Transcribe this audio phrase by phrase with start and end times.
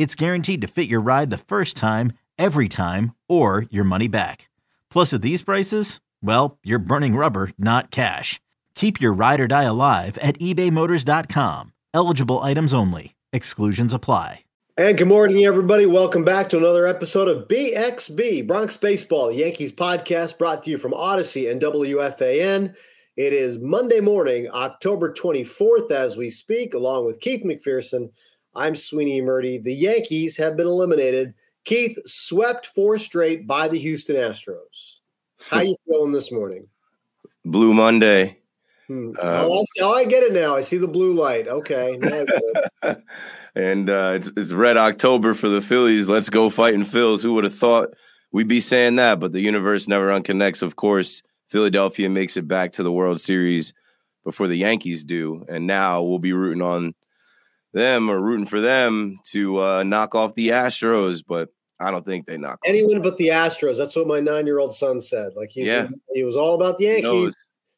[0.00, 4.48] it's guaranteed to fit your ride the first time, every time, or your money back.
[4.88, 8.40] Plus, at these prices, well, you're burning rubber, not cash.
[8.74, 11.74] Keep your ride or die alive at ebaymotors.com.
[11.92, 13.14] Eligible items only.
[13.30, 14.44] Exclusions apply.
[14.78, 15.84] And good morning, everybody.
[15.84, 20.78] Welcome back to another episode of BXB, Bronx Baseball, the Yankees podcast brought to you
[20.78, 22.74] from Audacy and WFAN.
[23.18, 28.08] It is Monday morning, October 24th, as we speak, along with Keith McPherson.
[28.54, 29.62] I'm Sweeny Murti.
[29.62, 31.34] The Yankees have been eliminated.
[31.64, 34.96] Keith swept four straight by the Houston Astros.
[35.48, 36.66] How you feeling this morning?
[37.44, 38.38] Blue Monday.
[38.86, 39.12] Hmm.
[39.18, 40.56] Uh, oh, I oh, I get it now.
[40.56, 41.46] I see the blue light.
[41.46, 41.98] Okay.
[43.54, 46.08] and uh, it's, it's Red October for the Phillies.
[46.08, 47.22] Let's go fighting Phils.
[47.22, 47.94] Who would have thought
[48.32, 49.20] we'd be saying that?
[49.20, 50.62] But the universe never unconnects.
[50.62, 53.72] Of course, Philadelphia makes it back to the World Series
[54.24, 55.44] before the Yankees do.
[55.48, 56.94] And now we'll be rooting on
[57.72, 61.48] them or rooting for them to uh, knock off the Astros, but
[61.80, 63.78] I don't think they knock anyone but the Astros.
[63.78, 65.34] That's what my nine year old son said.
[65.34, 65.88] Like he, yeah.
[66.12, 67.34] he was all about the Yankees.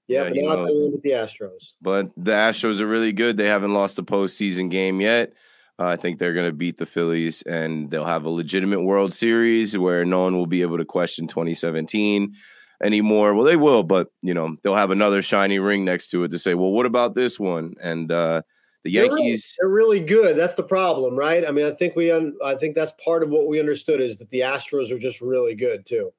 [0.08, 1.74] Yeah, yeah, but now it's with the Astros.
[1.80, 3.36] But the Astros are really good.
[3.36, 5.32] They haven't lost a postseason game yet.
[5.78, 9.12] Uh, I think they're going to beat the Phillies, and they'll have a legitimate World
[9.12, 12.34] Series where no one will be able to question 2017
[12.82, 13.34] anymore.
[13.34, 16.38] Well, they will, but you know they'll have another shiny ring next to it to
[16.38, 18.42] say, "Well, what about this one?" And uh,
[18.84, 20.36] the Yankees they're really, they're really, good.
[20.36, 21.46] That's the problem, right?
[21.46, 24.16] I mean, I think we un, I think that's part of what we understood is
[24.18, 26.12] that the Astros are just really good too.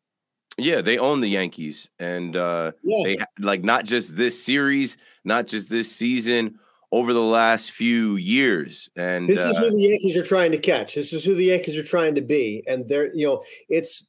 [0.57, 3.03] Yeah, they own the Yankees and uh yeah.
[3.03, 6.59] they like not just this series, not just this season,
[6.94, 8.88] over the last few years.
[8.95, 10.94] And this is uh, who the Yankees are trying to catch.
[10.94, 12.63] This is who the Yankees are trying to be.
[12.68, 14.07] And they're, you know, it's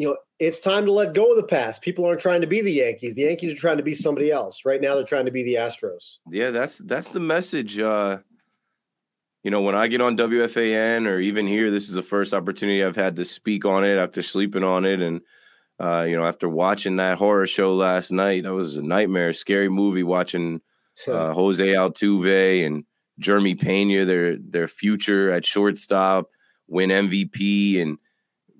[0.00, 1.82] you know, it's time to let go of the past.
[1.82, 3.14] People aren't trying to be the Yankees.
[3.14, 4.64] The Yankees are trying to be somebody else.
[4.64, 6.20] Right now, they're trying to be the Astros.
[6.30, 7.78] Yeah, that's that's the message.
[7.78, 8.20] Uh,
[9.42, 12.82] you know, when I get on WFAN or even here, this is the first opportunity
[12.82, 15.20] I've had to speak on it after sleeping on it, and
[15.78, 19.68] uh, you know, after watching that horror show last night, that was a nightmare, scary
[19.68, 20.02] movie.
[20.02, 20.62] Watching
[21.08, 22.84] uh, Jose Altuve and
[23.18, 26.30] Jeremy Pena, their their future at shortstop,
[26.68, 27.98] win MVP and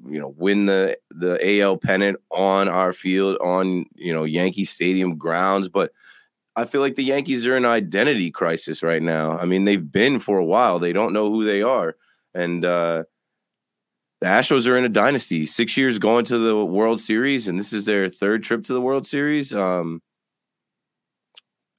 [0.06, 5.16] you know win the the AL pennant on our field on you know Yankee Stadium
[5.16, 5.92] grounds but
[6.56, 9.38] I feel like the Yankees are in an identity crisis right now.
[9.38, 10.78] I mean, they've been for a while.
[10.78, 11.96] They don't know who they are.
[12.34, 13.04] And uh
[14.20, 15.46] the Astros are in a dynasty.
[15.46, 18.80] 6 years going to the World Series and this is their third trip to the
[18.80, 19.54] World Series.
[19.54, 20.02] Um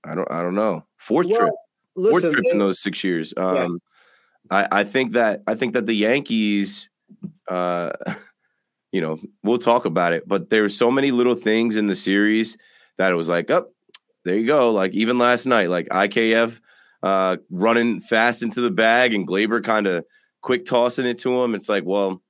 [0.03, 0.85] I don't I don't know.
[0.97, 1.53] Fourth well, trip.
[1.95, 3.33] Listen, Fourth trip they, in those 6 years.
[3.37, 3.79] Um
[4.51, 4.63] yeah.
[4.71, 6.89] I I think that I think that the Yankees
[7.47, 7.91] uh,
[8.91, 10.27] you know, we'll talk about it.
[10.27, 12.57] But there were so many little things in the series
[12.97, 13.67] that it was like, oh,
[14.25, 14.71] there you go.
[14.71, 16.59] Like even last night, like IKF
[17.03, 20.05] uh, running fast into the bag and Gleyber kind of
[20.41, 21.55] quick tossing it to him.
[21.55, 22.21] It's like, well,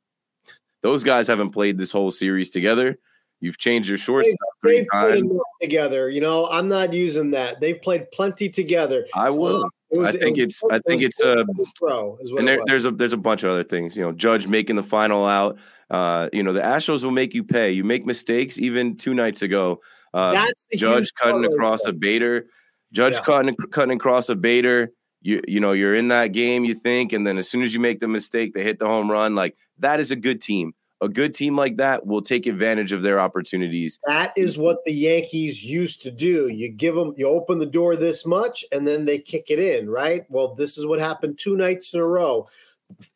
[0.81, 2.97] those guys haven't played this whole series together.
[3.39, 6.09] You've changed your shortstop they, three times together.
[6.09, 7.59] You know, I'm not using that.
[7.59, 9.07] They've played plenty together.
[9.15, 9.67] I will.
[9.91, 10.61] Was, I think it's.
[10.71, 11.45] I think it's a.
[11.75, 13.95] Pro and there, there's a there's a bunch of other things.
[13.95, 15.57] You know, Judge making the final out.
[15.89, 17.71] Uh, you know, the Astros will make you pay.
[17.71, 18.57] You make mistakes.
[18.57, 19.81] Even two nights ago,
[20.13, 22.47] uh, Judge cutting across a Bader.
[22.93, 23.21] Judge yeah.
[23.21, 24.91] cutting cutting across a Bader.
[25.21, 26.63] You you know you're in that game.
[26.63, 29.11] You think, and then as soon as you make the mistake, they hit the home
[29.11, 29.35] run.
[29.35, 33.01] Like that is a good team a good team like that will take advantage of
[33.01, 33.99] their opportunities.
[34.05, 36.47] That is what the Yankees used to do.
[36.47, 39.89] You give them, you open the door this much, and then they kick it in,
[39.89, 40.25] right?
[40.29, 42.47] Well, this is what happened two nights in a row.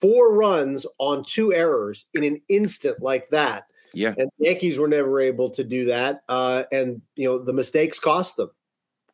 [0.02, 3.66] Four runs on two errors in an instant like that.
[3.94, 4.14] Yeah.
[4.18, 6.22] And the Yankees were never able to do that.
[6.28, 8.50] Uh, and, you know, the mistakes cost them.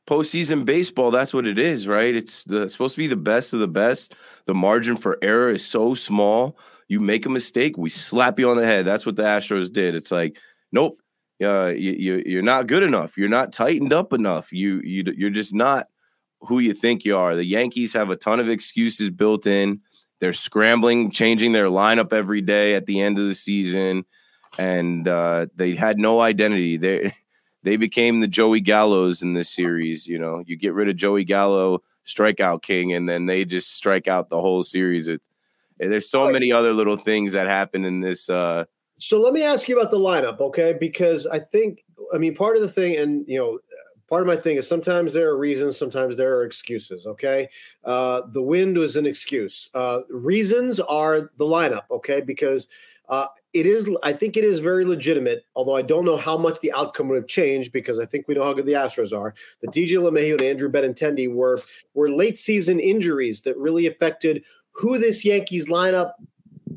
[0.07, 2.15] Postseason baseball, that's what it is, right?
[2.15, 4.15] It's, the, it's supposed to be the best of the best.
[4.45, 6.57] The margin for error is so small
[6.91, 8.83] You make a mistake, we slap you on the head.
[8.85, 9.95] That's what the Astros did.
[9.95, 10.37] It's like,
[10.73, 10.99] nope,
[11.41, 13.17] uh, you, you you're not good enough.
[13.17, 14.51] You're not tightened up enough.
[14.51, 15.87] You you you're just not
[16.41, 17.33] who you think you are.
[17.33, 19.79] The Yankees have a ton of excuses built in.
[20.19, 24.03] They're scrambling, changing their lineup every day at the end of the season,
[24.59, 26.75] and uh, they had no identity.
[26.75, 27.13] They
[27.63, 30.07] they became the Joey Gallos in this series.
[30.07, 34.09] You know, you get rid of Joey Gallo, strikeout king, and then they just strike
[34.09, 35.07] out the whole series.
[35.07, 35.21] It,
[35.89, 38.29] there's so many other little things that happen in this.
[38.29, 38.65] Uh,
[38.97, 40.75] so let me ask you about the lineup, okay?
[40.79, 41.83] Because I think,
[42.13, 43.59] I mean, part of the thing, and you know,
[44.07, 47.07] part of my thing is sometimes there are reasons, sometimes there are excuses.
[47.07, 47.47] Okay,
[47.83, 49.69] uh, the wind was an excuse.
[49.73, 51.83] Uh, reasons are the lineup.
[51.89, 52.67] Okay, because
[53.09, 55.45] uh, it is, I think it is very legitimate.
[55.55, 58.35] Although I don't know how much the outcome would have changed because I think we
[58.35, 59.33] know how good the Astros are.
[59.61, 61.61] The DJ LeMahieu and Andrew Benintendi were
[61.93, 64.43] were late season injuries that really affected
[64.81, 66.13] who this Yankees lineup,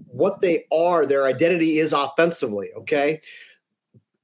[0.06, 2.70] what they are, their identity is offensively.
[2.76, 3.20] Okay.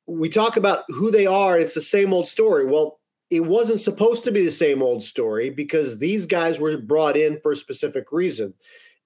[0.07, 2.65] We talk about who they are, it's the same old story.
[2.67, 3.01] Well,
[3.31, 7.41] it wasn't supposed to be the same old story because these guys were brought in
[7.41, 8.55] for a specific reason.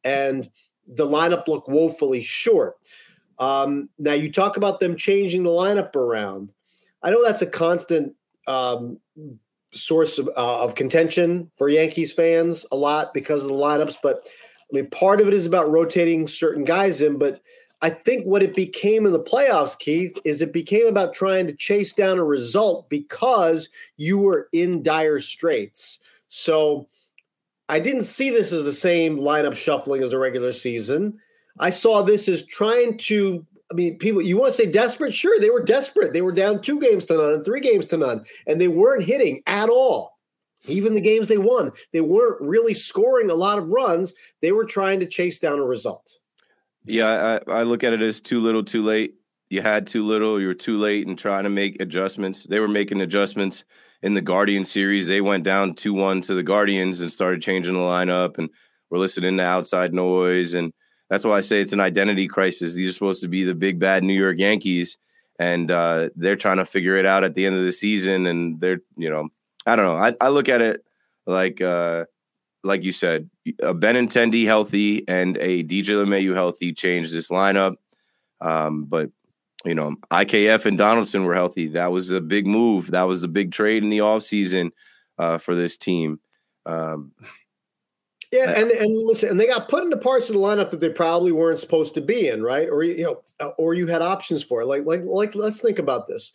[0.03, 0.51] And
[0.87, 2.77] the lineup looked woefully short.
[3.39, 6.53] Um, now, you talk about them changing the lineup around.
[7.03, 8.15] I know that's a constant
[8.47, 8.99] um,
[9.75, 14.29] source of, uh, of contention for Yankees fans a lot because of the lineups, but
[14.73, 17.41] I mean, part of it is about rotating certain guys in, but
[17.83, 21.53] I think what it became in the playoffs, Keith, is it became about trying to
[21.53, 23.69] chase down a result because
[23.99, 26.01] you were in dire straits.
[26.31, 26.89] So
[27.69, 31.19] I didn't see this as the same lineup shuffling as a regular season.
[31.59, 33.45] I saw this as trying to.
[33.71, 35.15] I mean, people, you want to say desperate?
[35.15, 36.13] Sure, they were desperate.
[36.13, 39.05] They were down two games to none and three games to none, and they weren't
[39.05, 40.14] hitting at all.
[40.67, 44.15] Even the games they won, they weren't really scoring a lot of runs.
[44.41, 46.19] They were trying to chase down a result.
[46.85, 49.15] Yeah, I, I look at it as too little, too late.
[49.51, 52.45] You had too little, you were too late in trying to make adjustments.
[52.45, 53.65] They were making adjustments
[54.03, 55.07] in the Guardian series.
[55.07, 58.51] They went down 2 1 to the Guardians and started changing the lineup and
[58.91, 60.55] we're listening to outside noise.
[60.55, 60.73] And
[61.11, 62.75] that's why I say it's an identity crisis.
[62.75, 64.99] These are supposed to be the big, bad New York Yankees.
[65.39, 68.27] And uh, they're trying to figure it out at the end of the season.
[68.27, 69.31] And they're, you know,
[69.67, 69.97] I don't know.
[69.97, 70.85] I, I look at it
[71.27, 72.05] like, uh,
[72.63, 73.29] like you said,
[73.61, 77.77] a Benintendi healthy and a DJ LeMahieu healthy changed this lineup.
[78.41, 79.11] Um, but
[79.65, 81.69] you know, IKF and Donaldson were healthy.
[81.69, 82.91] That was a big move.
[82.91, 84.71] That was a big trade in the offseason
[85.19, 86.21] uh, for this team.
[86.67, 87.13] Um,
[88.31, 90.91] yeah, and and listen, and they got put into parts of the lineup that they
[90.91, 92.69] probably weren't supposed to be in, right?
[92.69, 93.05] Or you
[93.41, 94.65] know, or you had options for.
[94.65, 96.33] Like like like let's think about this.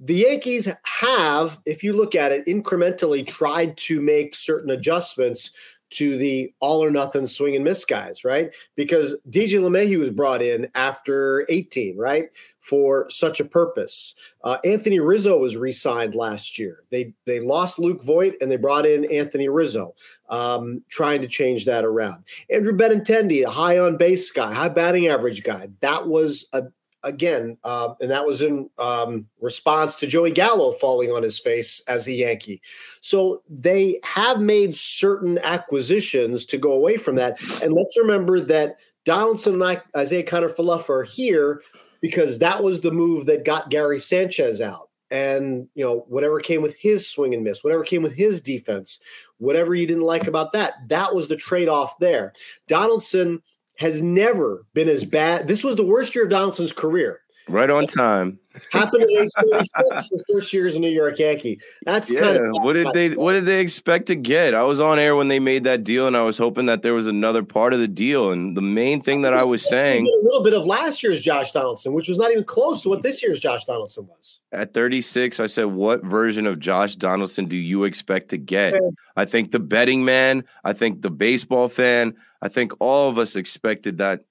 [0.00, 5.50] The Yankees have, if you look at it incrementally, tried to make certain adjustments
[5.90, 8.50] to the all or nothing swing and miss guys, right?
[8.74, 12.26] Because DJ LeMahieu was brought in after 18, right?
[12.60, 14.14] For such a purpose.
[14.42, 16.82] Uh, Anthony Rizzo was re-signed last year.
[16.90, 19.94] They they lost Luke Voit and they brought in Anthony Rizzo,
[20.30, 22.24] um, trying to change that around.
[22.50, 25.68] Andrew Benintendi, a high on base guy, high batting average guy.
[25.80, 26.64] That was a
[27.04, 31.82] again, uh, and that was in um, response to Joey Gallo falling on his face
[31.86, 32.60] as a Yankee.
[33.00, 37.38] So they have made certain acquisitions to go away from that.
[37.62, 41.62] And let's remember that Donaldson and I, Isiah Kiner-Falefa are here
[42.00, 44.88] because that was the move that got Gary Sanchez out.
[45.10, 48.98] And you know whatever came with his swing and miss, whatever came with his defense,
[49.38, 52.32] whatever you didn't like about that, that was the trade off there.
[52.66, 53.40] Donaldson
[53.78, 55.48] has never been as bad.
[55.48, 57.20] This was the worst year of Donaldson's career.
[57.48, 58.38] Right on time.
[58.70, 61.60] Happened at age 36, his first year as a New York Yankee.
[61.84, 62.20] That's yeah.
[62.20, 64.54] kind of what did they what did they expect to get?
[64.54, 66.94] I was on air when they made that deal, and I was hoping that there
[66.94, 68.30] was another part of the deal.
[68.30, 71.50] And the main thing that I was saying a little bit of last year's Josh
[71.50, 74.40] Donaldson, which was not even close to what this year's Josh Donaldson was.
[74.52, 78.74] At 36, I said, What version of Josh Donaldson do you expect to get?
[79.16, 83.36] I think the betting man, I think the baseball fan, I think all of us
[83.36, 84.24] expected that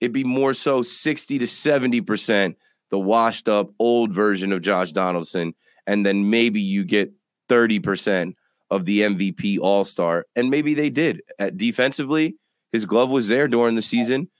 [0.00, 2.56] it'd be more so 60 to 70%
[2.90, 5.54] the washed up old version of Josh Donaldson.
[5.86, 7.12] And then maybe you get
[7.48, 8.34] 30%
[8.70, 10.26] of the MVP All Star.
[10.36, 11.22] And maybe they did.
[11.38, 12.36] At defensively,
[12.72, 14.30] his glove was there during the season.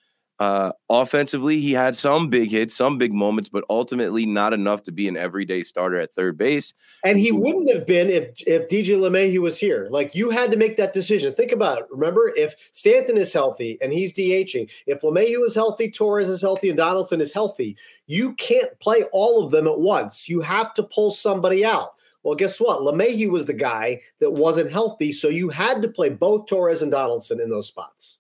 [0.40, 4.90] Uh, offensively, he had some big hits, some big moments, but ultimately not enough to
[4.90, 6.72] be an everyday starter at third base.
[7.04, 9.88] And he wouldn't have been if if DJ LeMahieu was here.
[9.90, 11.34] Like you had to make that decision.
[11.34, 11.84] Think about it.
[11.90, 16.70] Remember, if Stanton is healthy and he's DHing, if LeMahieu is healthy, Torres is healthy,
[16.70, 20.26] and Donaldson is healthy, you can't play all of them at once.
[20.26, 21.90] You have to pull somebody out.
[22.22, 22.80] Well, guess what?
[22.80, 26.90] LeMahieu was the guy that wasn't healthy, so you had to play both Torres and
[26.90, 28.19] Donaldson in those spots.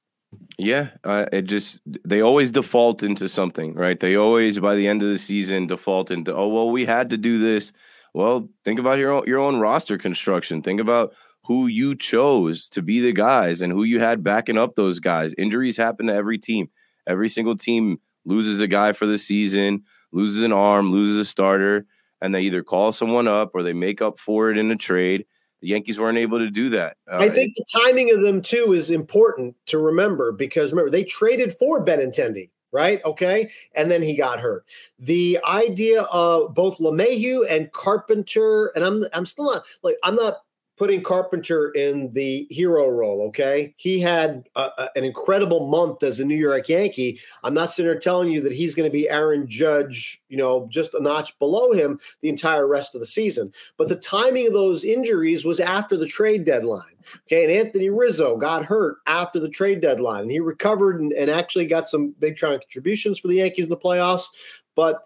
[0.62, 3.98] Yeah, uh, it just they always default into something, right?
[3.98, 7.16] They always by the end of the season default into oh well we had to
[7.16, 7.72] do this.
[8.12, 10.60] Well, think about your own, your own roster construction.
[10.60, 11.14] Think about
[11.44, 15.32] who you chose to be the guys and who you had backing up those guys.
[15.38, 16.68] Injuries happen to every team.
[17.06, 21.86] Every single team loses a guy for the season, loses an arm, loses a starter,
[22.20, 25.24] and they either call someone up or they make up for it in a trade.
[25.60, 26.96] The Yankees weren't able to do that.
[27.10, 31.04] Uh, I think the timing of them too is important to remember because remember they
[31.04, 33.04] traded for Benintendi, right?
[33.04, 34.64] Okay, and then he got hurt.
[34.98, 40.38] The idea of both LeMahieu and Carpenter, and I'm I'm still not like I'm not
[40.80, 43.20] putting Carpenter in the hero role.
[43.28, 47.20] Okay, he had a, a, an incredible month as a New York Yankee.
[47.44, 50.66] I'm not sitting here telling you that he's going to be Aaron Judge, you know,
[50.70, 53.52] just a notch below him the entire rest of the season.
[53.76, 56.96] But the timing of those injuries was after the trade deadline.
[57.26, 61.30] Okay, and Anthony Rizzo got hurt after the trade deadline, and he recovered and, and
[61.30, 64.28] actually got some big contributions for the Yankees in the playoffs.
[64.74, 65.02] But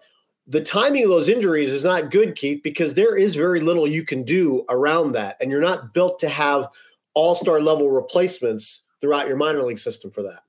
[0.47, 4.03] the timing of those injuries is not good, Keith, because there is very little you
[4.03, 5.37] can do around that.
[5.41, 6.67] And you're not built to have
[7.13, 10.41] all star level replacements throughout your minor league system for that.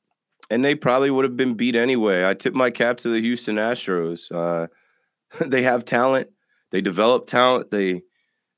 [0.51, 2.29] And they probably would have been beat anyway.
[2.29, 4.31] I tip my cap to the Houston Astros.
[4.31, 4.69] Uh,
[5.47, 6.29] they have talent,
[6.71, 8.03] they develop talent, they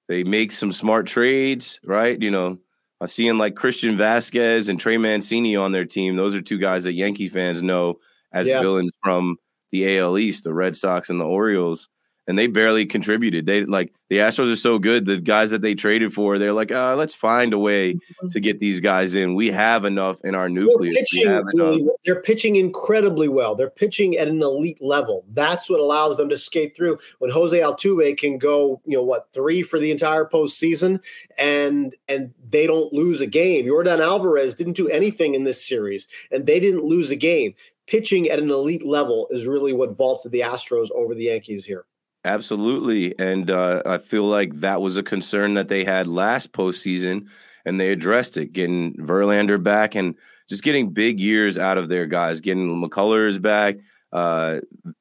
[0.09, 2.21] they make some smart trades, right?
[2.21, 2.59] You know,
[3.01, 6.17] I'm seeing like Christian Vazquez and Trey Mancini on their team.
[6.17, 7.99] Those are two guys that Yankee fans know
[8.33, 8.61] as yeah.
[8.61, 9.37] villains from
[9.71, 11.89] the AL East, the Red Sox and the Orioles,
[12.29, 13.47] and they barely contributed.
[13.47, 15.07] They like the Astros are so good.
[15.07, 18.29] The guys that they traded for, they're like, uh, let's find a way mm-hmm.
[18.29, 19.35] to get these guys in.
[19.35, 20.95] We have enough in our nucleus.
[20.95, 23.55] They're pitching, really, they're pitching incredibly well.
[23.55, 25.25] They're pitching at an elite level.
[25.33, 26.99] That's what allows them to skate through.
[27.19, 31.01] When Jose Altuve can go, you know, what three for the entire postseason,
[31.39, 33.65] and and they don't lose a game.
[33.65, 37.55] Yordan Alvarez didn't do anything in this series, and they didn't lose a game
[37.89, 41.87] pitching at an elite level is really what vaulted the Astros over the Yankees here.
[42.25, 43.19] Absolutely.
[43.19, 47.27] And uh, I feel like that was a concern that they had last postseason,
[47.65, 50.15] and they addressed it, getting Verlander back and
[50.51, 53.77] just getting big years out of their guys, getting McCullers back,
[54.13, 54.59] uh,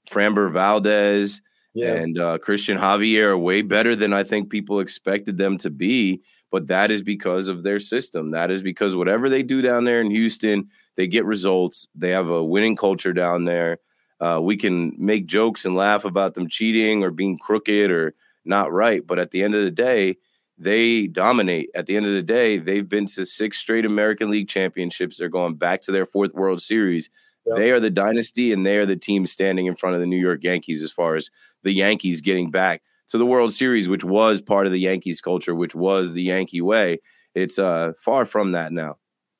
[0.09, 1.41] Framber Valdez,
[1.73, 1.93] yeah.
[1.93, 6.21] and uh, Cristian Javier way better than I think people expected them to be.
[6.49, 8.31] But that is because of their system.
[8.31, 11.87] That is because whatever they do down there in Houston, they get results.
[11.95, 13.77] They have a winning culture down there.
[14.19, 18.73] Uh, we can make jokes and laugh about them cheating or being crooked or not
[18.73, 20.17] right, but at the end of the day,
[20.57, 21.69] they dominate.
[21.75, 25.17] At the end of the day, they've been to six straight American League championships.
[25.17, 27.11] They're going back to their fourth World Series.
[27.45, 27.57] Yep.
[27.57, 30.17] They are the dynasty, and they are the team standing in front of the New
[30.17, 31.29] York Yankees as far as
[31.61, 35.53] the Yankees getting back to the World Series, which was part of the Yankees culture,
[35.53, 36.99] which was the Yankee way.
[37.35, 38.97] It's uh, far from that now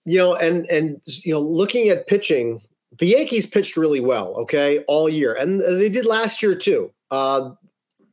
[0.08, 2.62] you know, and and you know, looking at pitching,
[2.98, 6.94] the Yankees pitched really well, okay, all year, and they did last year too.
[7.12, 7.52] Uh,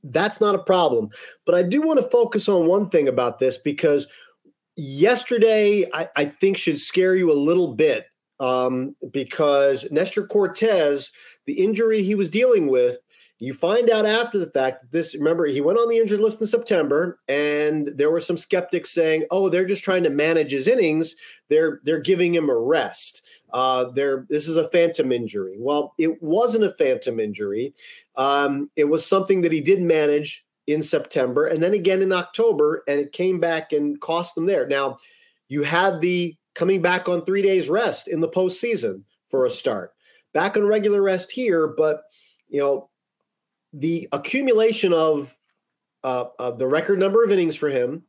[0.02, 1.08] that's not a problem,
[1.46, 4.08] but I do want to focus on one thing about this because
[4.76, 8.06] yesterday I, I think should scare you a little bit
[8.40, 11.12] um, because Nestor Cortes,
[11.46, 12.98] the injury he was dealing with,
[13.40, 16.40] you find out after the fact that this, remember, he went on the injured list
[16.40, 20.68] in September, and there were some skeptics saying, "Oh, they're just trying to manage his
[20.68, 21.16] innings.
[21.48, 23.22] They're they're giving him a rest.
[23.52, 27.74] Uh, they're this is a phantom injury." Well, it wasn't a phantom injury.
[28.14, 32.84] Um, it was something that he did manage in September, and then again in October,
[32.86, 34.66] and it came back and cost them there.
[34.66, 34.98] Now,
[35.48, 39.92] you had the coming back on three days rest in the postseason for a start,
[40.32, 42.02] back on regular rest here, but
[42.48, 42.88] you know
[43.74, 45.36] the accumulation of
[46.04, 48.04] uh, uh, the record number of innings for him,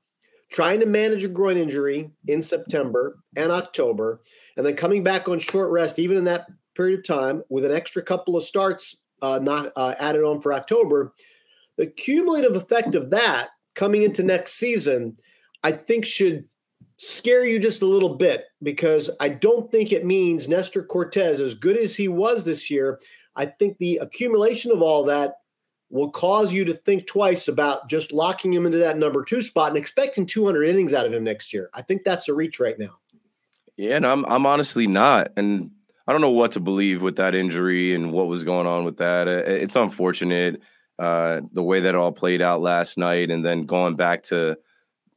[0.51, 4.21] trying to manage a groin injury in September and October,
[4.57, 7.71] and then coming back on short rest, even in that period of time, with an
[7.71, 11.13] extra couple of starts uh, not uh, added on for October,
[11.77, 15.17] the cumulative effect of that coming into next season,
[15.63, 16.45] I think should
[16.97, 21.55] scare you just a little bit because I don't think it means Nestor Cortes, as
[21.55, 22.99] good as he was this year,
[23.35, 25.33] I think the accumulation of all that
[25.89, 29.69] will cause you to think twice about just locking him into that number two spot
[29.69, 31.69] and expecting 200 innings out of him next year.
[31.73, 32.99] I think that's a reach right now.
[33.77, 35.71] Yeah, and I'm I'm honestly not, and
[36.07, 38.97] I don't know what to believe with that injury and what was going on with
[38.97, 39.27] that.
[39.27, 40.61] It's unfortunate
[40.97, 44.57] uh, the way that all played out last night, and then going back to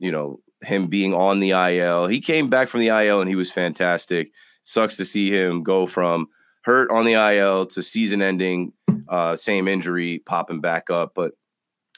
[0.00, 2.06] you know him being on the IL.
[2.06, 4.32] He came back from the IL and he was fantastic.
[4.64, 6.28] Sucks to see him go from
[6.62, 8.72] hurt on the IL to season ending,
[9.08, 11.12] uh, same injury popping back up.
[11.14, 11.32] But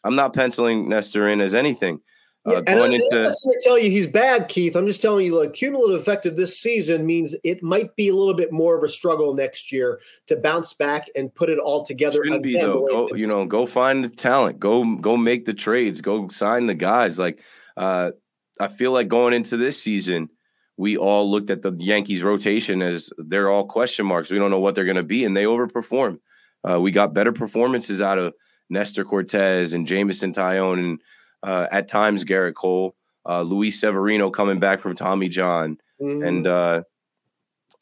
[0.05, 2.00] I'm not penciling Nestor in as anything.
[2.47, 4.75] Uh, yeah, and I, into, I'm not going to tell you he's bad, Keith.
[4.75, 8.14] I'm just telling you, like cumulative effect of this season means it might be a
[8.14, 11.85] little bit more of a struggle next year to bounce back and put it all
[11.85, 12.23] together.
[12.40, 12.87] Be though.
[12.87, 14.59] Go, you know, go find the talent.
[14.59, 16.00] Go go make the trades.
[16.00, 17.19] Go sign the guys.
[17.19, 17.43] Like
[17.76, 18.12] uh,
[18.59, 20.31] I feel like going into this season,
[20.79, 24.31] we all looked at the Yankees rotation as they're all question marks.
[24.31, 26.21] We don't know what they're going to be, and they overperform.
[26.69, 28.35] Uh, we got better performances out of
[28.69, 31.00] Nestor Cortes and Jameson Taillon and
[31.43, 32.95] uh, at times Gerrit Cole,
[33.26, 36.23] uh, Luis Severino coming back from Tommy John, mm-hmm.
[36.23, 36.83] and uh,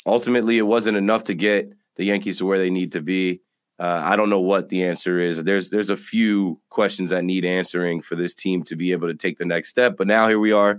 [0.06, 3.40] ultimately it wasn't enough to get the Yankees to where they need to be.
[3.80, 5.42] Uh, I don't know what the answer is.
[5.44, 9.14] There's there's a few questions that need answering for this team to be able to
[9.14, 9.96] take the next step.
[9.96, 10.78] But now here we are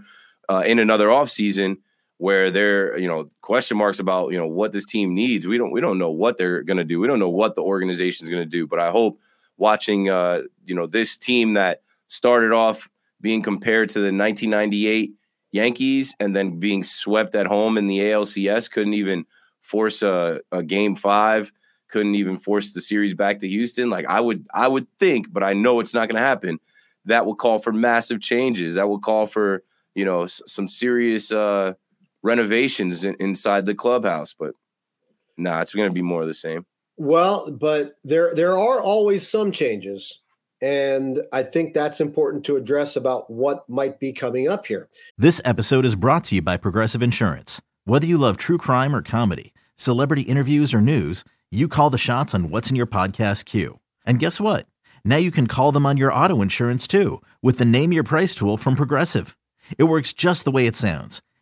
[0.50, 1.78] uh, in another offseason
[2.20, 5.48] where there you know question marks about you know what this team needs.
[5.48, 7.00] We don't we don't know what they're going to do.
[7.00, 8.68] We don't know what the organization is going to do.
[8.68, 9.20] But I hope
[9.58, 12.90] watching uh, you know this team that started off
[13.22, 15.14] being compared to the 1998
[15.52, 19.26] Yankees and then being swept at home in the ALCS, couldn't even
[19.62, 21.52] force a, a game five,
[21.90, 23.90] couldn't even force the series back to Houston.
[23.90, 26.60] Like I would, I would think, but I know it's not going to happen.
[27.06, 28.76] That will call for massive changes.
[28.76, 29.64] That will call for
[29.96, 31.74] you know s- some serious uh,
[32.24, 34.34] renovations in, inside the clubhouse.
[34.38, 34.54] But
[35.38, 36.66] nah, it's going to be more of the same.
[36.98, 40.22] Well, but there there are always some changes.
[40.62, 44.90] And I think that's important to address about what might be coming up here.
[45.18, 47.62] This episode is brought to you by Progressive Insurance.
[47.86, 52.36] Whether you love true crime or comedy, celebrity interviews or news, you call the shots
[52.36, 53.80] on what's in your podcast queue.
[54.06, 54.68] And guess what?
[55.06, 58.36] Now you can call them on your auto insurance too with the Name Your Price
[58.36, 59.38] tool from Progressive.
[59.78, 61.22] It works just the way it sounds.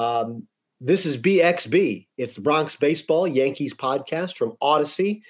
[0.00, 0.46] Um,
[0.80, 2.06] this is BXB.
[2.16, 5.20] It's the Bronx Baseball Yankees podcast from Audacy,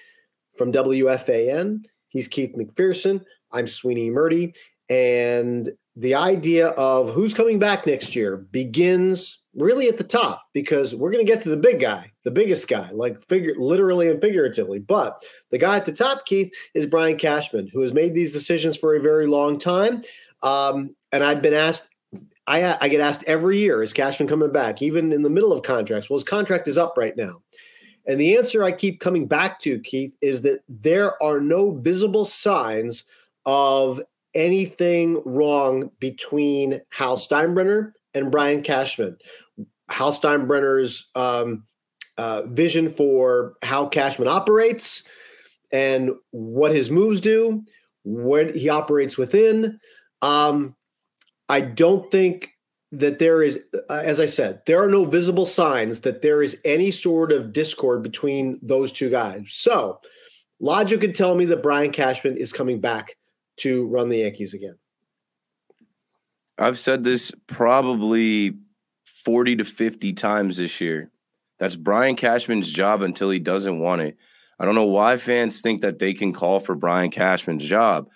[0.56, 1.85] from WFAN.
[2.09, 3.24] He's Keith McPherson.
[3.50, 4.54] I'm Sweeny Murti.
[4.88, 10.94] And the idea of who's coming back next year begins really at the top because
[10.94, 14.20] we're going to get to the big guy, the biggest guy, like figure literally and
[14.20, 14.78] figuratively.
[14.78, 18.76] But the guy at the top, Keith, is Brian Cashman, who has made these decisions
[18.76, 20.02] for a very long time.
[20.44, 21.89] Um, and I've been asked,
[22.50, 25.62] I, I get asked every year, is Cashman coming back, even in the middle of
[25.62, 26.10] contracts?
[26.10, 27.42] Well, his contract is up right now.
[28.06, 32.24] And the answer I keep coming back to, Keith, is that there are no visible
[32.24, 33.04] signs
[33.46, 34.00] of
[34.34, 39.16] anything wrong between Hal Steinbrenner and Brian Cashman.
[39.88, 41.64] Hal Steinbrenner's um,
[42.18, 45.04] uh, vision for how Cashman operates
[45.72, 47.62] and what his moves do,
[48.02, 49.78] what he operates within.
[50.20, 50.74] Um,
[51.50, 52.52] I don't think
[52.92, 56.56] that there is, uh, as I said, there are no visible signs that there is
[56.64, 59.46] any sort of discord between those two guys.
[59.48, 60.00] So,
[60.60, 63.16] logic could tell me that Brian Cashman is coming back
[63.58, 64.78] to run the Yankees again?
[66.56, 68.54] I've said this probably
[69.24, 71.10] 40 to 50 times this year.
[71.58, 74.16] That's Brian Cashman's job until he doesn't want it.
[74.60, 78.08] I don't know why fans think that they can call for Brian Cashman's job.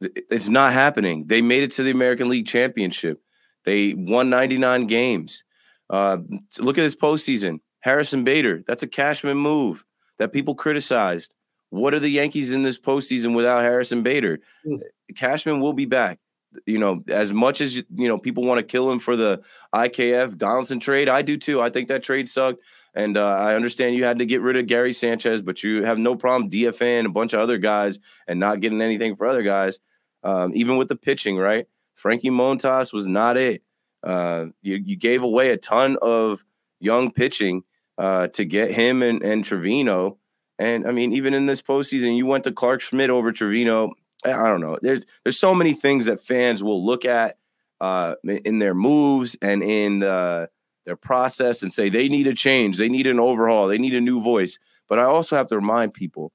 [0.00, 1.26] It's not happening.
[1.26, 3.20] They made it to the American League Championship.
[3.64, 5.44] They won 99 games.
[5.90, 6.18] Uh,
[6.58, 7.60] look at this postseason.
[7.80, 9.84] Harrison Bader, that's a Cashman move
[10.18, 11.34] that people criticized.
[11.70, 14.40] What are the Yankees in this postseason without Harrison Bader?
[14.66, 14.80] Mm.
[15.16, 16.18] Cashman will be back.
[16.64, 19.42] You know, as much as you know, people want to kill him for the
[19.74, 21.08] IKF Donaldson trade.
[21.08, 21.60] I do too.
[21.60, 22.62] I think that trade sucked,
[22.94, 25.98] and uh, I understand you had to get rid of Gary Sanchez, but you have
[25.98, 29.78] no problem DFAing a bunch of other guys and not getting anything for other guys.
[30.24, 31.66] Um, even with the pitching, right?
[31.94, 33.62] Frankie Montas was not it.
[34.02, 36.44] Uh, you, you gave away a ton of
[36.80, 37.62] young pitching
[37.98, 40.16] uh, to get him and, and Trivino
[40.58, 43.92] and I mean, even in this postseason, you went to Clarke Schmidt over Trivino.
[44.24, 44.76] I don't know.
[44.82, 47.38] There's there's so many things that fans will look at
[47.80, 50.48] uh, in their moves and in uh,
[50.88, 54.00] their process and say they need a change, they need an overhaul, they need a
[54.00, 54.58] new voice.
[54.88, 56.32] But I also have to remind people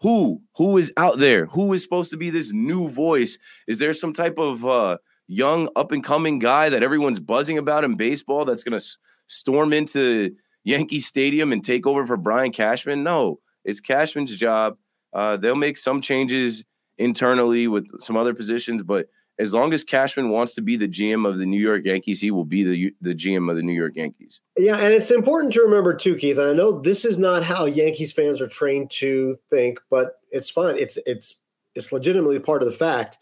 [0.00, 0.42] Who?
[0.56, 1.46] Who is out there?
[1.46, 3.38] Who is supposed to be this new voice?
[3.66, 7.84] Is there some type of uh, young up and coming guy that everyone's buzzing about
[7.84, 12.52] in baseball that's going to s- storm into Yankee Stadium and take over for Brian
[12.52, 13.02] Cashman?
[13.02, 14.76] No, it's Cashman's job.
[15.12, 16.64] Uh, they'll make some changes
[16.98, 19.06] internally with some other positions, but
[19.38, 22.30] as long as Cashman wants to be the GM of the New York Yankees, he
[22.30, 24.40] will be the the GM of the New York Yankees.
[24.56, 26.38] Yeah, and it's important to remember too, Keith.
[26.38, 30.50] And I know this is not how Yankees fans are trained to think, but it's
[30.50, 30.76] fine.
[30.78, 31.34] It's it's
[31.74, 33.18] it's legitimately part of the fact.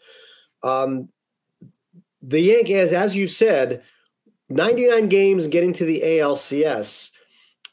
[0.63, 1.09] Um,
[2.21, 3.83] the Yankees, as you said,
[4.49, 7.11] 99 games getting to the ALCS.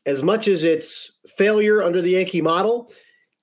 [0.07, 2.91] As much as it's failure under the Yankee model,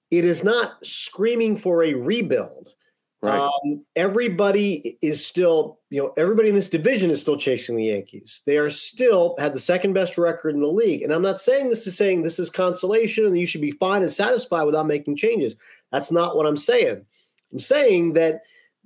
[0.10, 2.74] it is not screaming for a rebuild.
[3.22, 3.40] Right.
[3.40, 8.44] Um, everybody is still, you know, everybody in this division is still chasing the Yankees.
[8.46, 11.02] They are still had the second best record in the league.
[11.02, 14.04] And I'm not saying this is saying this is consolation and you should be fine
[14.04, 15.56] and satisfied without making changes.
[15.92, 17.06] That's not what I'm saying.
[17.52, 18.42] I'm saying that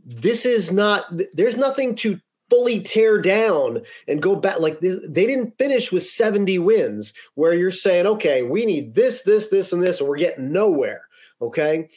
[0.06, 2.18] this is not, there's nothing to
[2.50, 4.62] fully tear down and go back.
[4.62, 9.24] Like they, they didn't finish with 70 wins where you're saying, okay, we need this,
[9.24, 11.02] this, this, and this, and we're getting nowhere.
[11.42, 11.90] Okay.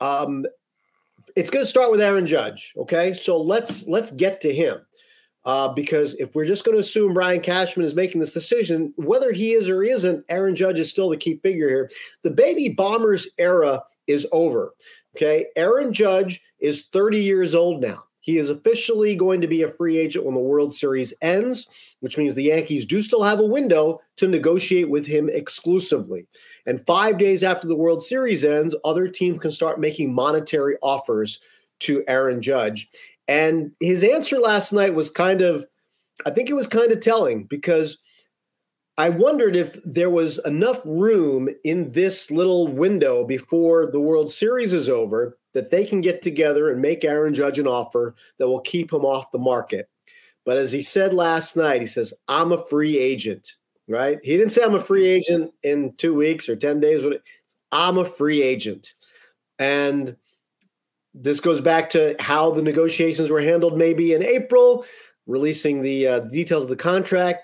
[0.00, 0.46] Um,
[1.36, 2.72] it's going to start with Aaron Judge.
[2.76, 4.78] Okay, so let's let's get to him
[5.44, 9.32] uh, because if we're just going to assume Brian Cashman is making this decision, whether
[9.32, 11.90] he is or isn't, Aaron Judge is still the key figure here.
[12.22, 14.72] The baby bombers era is over.
[15.16, 18.04] Okay, Aaron Judge is 30 years old now.
[18.20, 21.66] He is officially going to be a free agent when the World Series ends,
[22.00, 26.28] which means the Yankees do still have a window to negotiate with him exclusively.
[26.66, 31.40] And five days after the World Series ends, other teams can start making monetary offers
[31.80, 32.88] to Aaron Judge.
[33.28, 35.66] And his answer last night was kind of,
[36.26, 37.98] I think it was kind of telling because
[38.98, 44.72] I wondered if there was enough room in this little window before the World Series
[44.72, 48.60] is over that they can get together and make Aaron Judge an offer that will
[48.60, 49.88] keep him off the market.
[50.44, 53.56] But as he said last night, he says, I'm a free agent
[53.92, 54.18] right?
[54.22, 57.04] He didn't say I'm a free agent in two weeks or 10 days.
[57.70, 58.94] I'm a free agent.
[59.58, 60.16] And
[61.14, 64.86] this goes back to how the negotiations were handled maybe in April,
[65.26, 67.42] releasing the uh, details of the contract.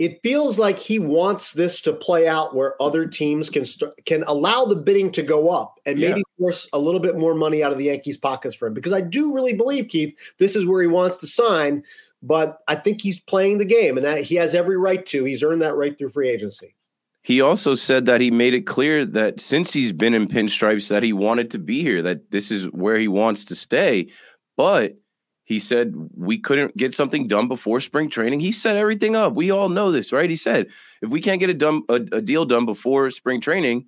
[0.00, 4.24] It feels like he wants this to play out where other teams can st- can
[4.26, 6.44] allow the bidding to go up and maybe yeah.
[6.44, 8.74] force a little bit more money out of the Yankees' pockets for him.
[8.74, 11.84] Because I do really believe, Keith, this is where he wants to sign
[12.22, 15.24] but I think he's playing the game and that he has every right to.
[15.24, 16.74] He's earned that right through free agency.
[17.22, 21.02] He also said that he made it clear that since he's been in pinstripes that
[21.02, 24.10] he wanted to be here, that this is where he wants to stay.
[24.56, 24.96] But
[25.44, 28.40] he said we couldn't get something done before spring training.
[28.40, 29.34] He set everything up.
[29.34, 30.30] We all know this, right?
[30.30, 30.68] He said
[31.02, 33.86] if we can't get a, done, a, a deal done before spring training,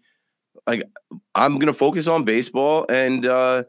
[0.66, 0.82] like
[1.34, 3.64] I'm gonna focus on baseball and uh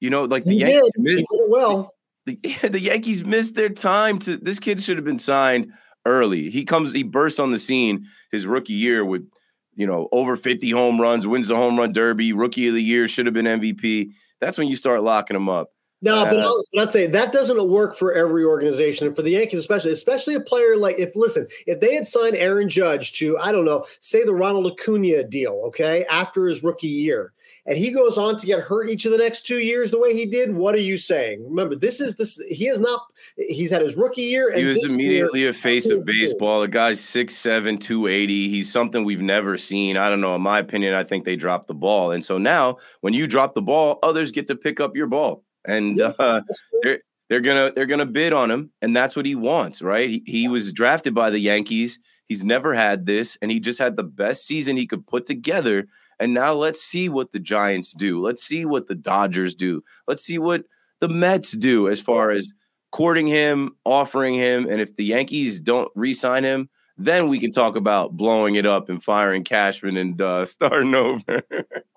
[0.00, 1.02] you know, like the he Yankees did.
[1.02, 1.95] Missed, well
[2.26, 5.72] the, the Yankees missed their time to this kid should have been signed
[6.04, 6.50] early.
[6.50, 9.28] He comes, he bursts on the scene his rookie year with,
[9.74, 13.08] you know, over 50 home runs, wins the home run derby, rookie of the year,
[13.08, 14.10] should have been MVP.
[14.40, 15.70] That's when you start locking him up.
[16.02, 19.30] No, but uh, I'll, I'll say that doesn't work for every organization, and for the
[19.30, 23.38] Yankees especially, especially a player like if listen, if they had signed Aaron Judge to
[23.38, 27.32] I don't know, say the Ronald Acuna deal, okay, after his rookie year,
[27.66, 30.14] and he goes on to get hurt each of the next two years the way
[30.14, 31.44] he did, what are you saying?
[31.48, 32.36] Remember, this is this.
[32.48, 33.02] He is not.
[33.36, 34.54] He's had his rookie year.
[34.54, 36.60] he was immediately year, a face of baseball.
[36.60, 38.48] The guy's 6'7", 280.
[38.48, 39.96] He's something we've never seen.
[39.96, 40.36] I don't know.
[40.36, 42.12] In my opinion, I think they dropped the ball.
[42.12, 45.42] And so now, when you drop the ball, others get to pick up your ball,
[45.66, 46.42] and yeah, uh,
[46.82, 50.08] they're they're gonna they're gonna bid on him, and that's what he wants, right?
[50.08, 51.98] He, he was drafted by the Yankees.
[52.28, 55.86] He's never had this, and he just had the best season he could put together
[56.18, 58.20] and now let's see what the Giants do.
[58.22, 59.82] Let's see what the Dodgers do.
[60.06, 60.64] Let's see what
[61.00, 62.52] the Mets do as far as
[62.92, 64.66] courting him, offering him.
[64.68, 68.64] And if the Yankees don't re sign him, then we can talk about blowing it
[68.64, 71.42] up and firing Cashman and uh, starting over.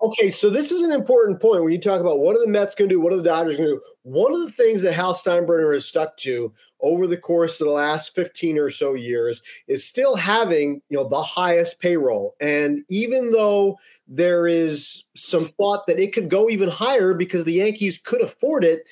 [0.02, 2.74] okay, so this is an important point when you talk about what are the Mets
[2.74, 3.82] going to do, what are the Dodgers going to do.
[4.02, 7.72] One of the things that Hal Steinbrenner has stuck to over the course of the
[7.72, 12.34] last 15 or so years is still having, you know, the highest payroll.
[12.40, 17.52] And even though there is some thought that it could go even higher because the
[17.52, 18.84] Yankees could afford it,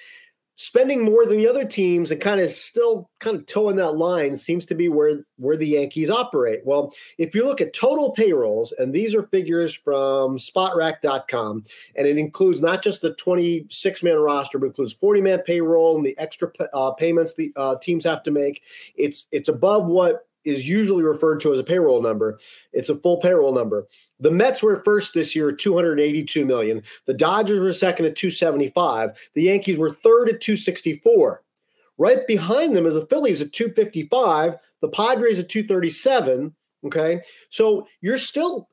[0.59, 4.37] spending more than the other teams and kind of still kind of toeing that line
[4.37, 6.61] seems to be where where the Yankees operate.
[6.65, 12.19] Well, if you look at total payrolls, and these are figures from Spotrac.com, and it
[12.19, 16.51] includes not just the 26 man roster, but includes 40 man payroll and the extra
[16.75, 18.63] uh, payments the uh, teams have to make.
[18.97, 22.39] It's it's above what is usually referred to as a payroll number.
[22.73, 23.87] It's a full payroll number.
[24.19, 26.83] The Mets were first this year at 282 million.
[27.07, 29.11] The Dodgers were second at 275.
[29.35, 31.43] The Yankees were third at 264.
[31.99, 36.55] Right behind them is the Phillies at 255, the Padres at 237.
[36.87, 37.21] Okay.
[37.51, 38.69] So you're still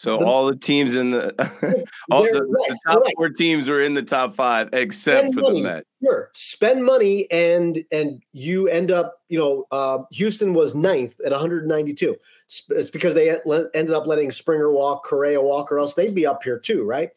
[0.00, 1.26] so the, all the teams in the
[2.10, 5.40] all the, right, the top four teams were in the top five except Spend for
[5.42, 5.86] money, the Mets.
[6.02, 9.20] Sure, spend money and and you end up.
[9.28, 12.16] You know, uh, Houston was ninth at 192.
[12.70, 16.42] It's because they ended up letting Springer walk, Correa walk, or else they'd be up
[16.42, 17.10] here too, right?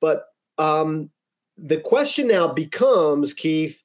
[0.00, 0.24] But
[0.56, 1.10] um,
[1.58, 3.82] the question now becomes, Keith,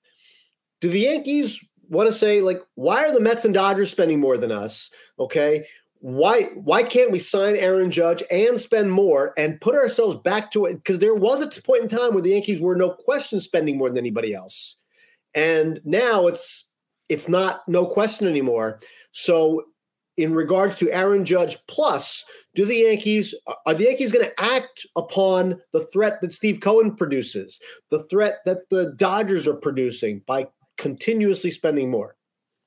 [0.79, 4.37] do the Yankees want to say like, why are the Mets and Dodgers spending more
[4.37, 4.91] than us?
[5.19, 5.65] Okay,
[6.05, 10.65] why why can't we sign Aaron Judge and spend more and put ourselves back to
[10.65, 10.75] it?
[10.75, 13.89] Because there was a point in time where the Yankees were no question spending more
[13.89, 14.75] than anybody else,
[15.33, 16.69] and now it's
[17.09, 18.79] it's not no question anymore.
[19.13, 19.63] So,
[20.15, 23.33] in regards to Aaron Judge plus, do the Yankees
[23.65, 28.41] are the Yankees going to act upon the threat that Steve Cohen produces, the threat
[28.45, 32.14] that the Dodgers are producing by continuously spending more?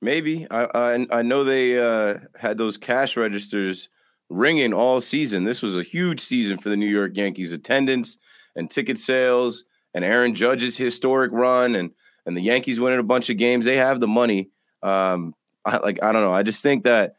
[0.01, 3.89] Maybe I I, I know they uh, had those cash registers
[4.29, 5.43] ringing all season.
[5.43, 8.17] This was a huge season for the New York Yankees attendance
[8.55, 11.91] and ticket sales and Aaron Judge's historic run and
[12.25, 13.65] and the Yankees winning a bunch of games.
[13.65, 14.49] They have the money.
[14.83, 15.33] Um,
[15.65, 16.33] I, like I don't know.
[16.33, 17.15] I just think that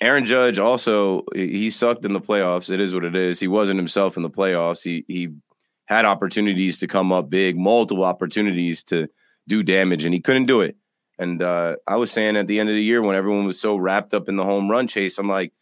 [0.00, 2.70] Aaron Judge also he sucked in the playoffs.
[2.70, 3.38] It is what it is.
[3.38, 4.82] He wasn't himself in the playoffs.
[4.82, 5.28] He he
[5.86, 9.08] had opportunities to come up big, multiple opportunities to
[9.48, 10.76] do damage, and he couldn't do it.
[11.20, 13.76] And uh, I was saying at the end of the year when everyone was so
[13.76, 15.52] wrapped up in the home run chase, I'm like,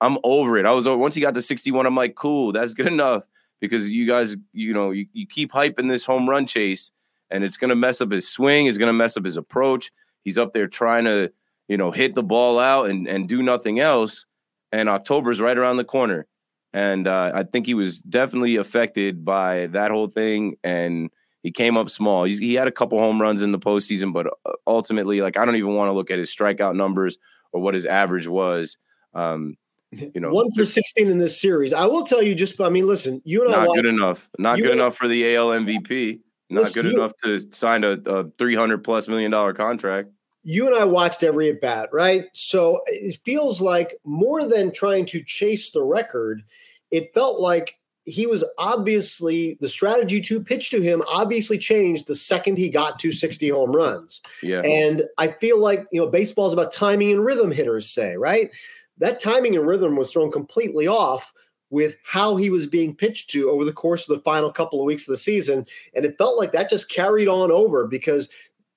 [0.00, 0.66] I'm over it.
[0.66, 3.24] I was once he got to 61, I'm like, cool, that's good enough
[3.60, 6.92] because you guys, you know, you, you keep hyping this home run chase,
[7.28, 9.90] and it's gonna mess up his swing, it's gonna mess up his approach.
[10.22, 11.32] He's up there trying to,
[11.66, 14.26] you know, hit the ball out and and do nothing else.
[14.70, 16.28] And October's right around the corner,
[16.72, 21.10] and uh, I think he was definitely affected by that whole thing and
[21.42, 22.24] he came up small.
[22.24, 25.44] He's, he had a couple home runs in the postseason, but uh, ultimately, like I
[25.44, 27.18] don't even want to look at his strikeout numbers
[27.52, 28.76] or what his average was.
[29.14, 29.56] Um,
[29.90, 31.72] you know, one for sixteen in this series.
[31.72, 34.28] I will tell you, just I mean, listen, you and not I not good enough.
[34.38, 36.20] Not good enough for the AL MVP.
[36.48, 40.10] Not listen, good you, enough to sign a, a three hundred plus million dollar contract.
[40.42, 42.26] You and I watched every at bat, right?
[42.34, 46.42] So it feels like more than trying to chase the record,
[46.90, 52.14] it felt like he was obviously the strategy to pitch to him obviously changed the
[52.14, 54.20] second he got to 60 home runs.
[54.42, 54.62] Yeah.
[54.64, 58.50] And I feel like, you know, baseball is about timing and rhythm, hitters say, right?
[58.98, 61.32] That timing and rhythm was thrown completely off
[61.70, 64.86] with how he was being pitched to over the course of the final couple of
[64.86, 65.64] weeks of the season.
[65.94, 68.28] And it felt like that just carried on over because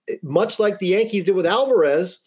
[0.09, 2.19] eh, much like the Yankees did with Alvarez,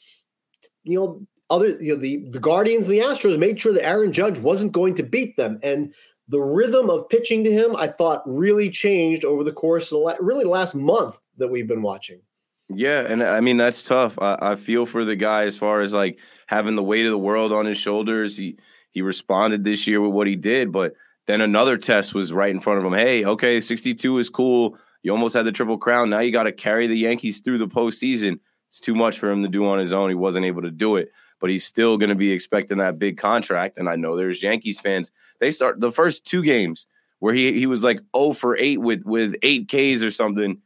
[0.82, 4.12] you know, other you know the, the Guardians and the Astros made sure that Aaron
[4.12, 5.60] Judge wasn't going to beat them.
[5.62, 5.94] And
[6.28, 9.98] the rhythm of pitching to him, I thought, really changed over the course of the
[9.98, 12.20] la- really last month that we've been watching.
[12.68, 14.18] Yeah, and I mean that's tough.
[14.20, 17.18] I, I, feel for the guy as far as like having the weight of the
[17.18, 18.36] world on his shoulders.
[18.36, 18.58] He
[18.90, 20.94] he responded this year with what he did, but
[21.26, 22.92] then another test was right in front of him.
[22.92, 24.76] Hey, okay, 62 is cool.
[25.04, 26.10] You almost had the triple crown.
[26.10, 28.40] Now you got to carry the Yankees through the postseason.
[28.68, 30.08] It's too much for him to do on his own.
[30.08, 31.10] He wasn't able to do it
[31.40, 33.78] but he's still going to be expecting that big contract.
[33.78, 35.10] And I know there's Yankees fans.
[35.40, 36.86] They start the first two games
[37.18, 40.58] where he he was like 0 for 8 with with 8 Ks or something.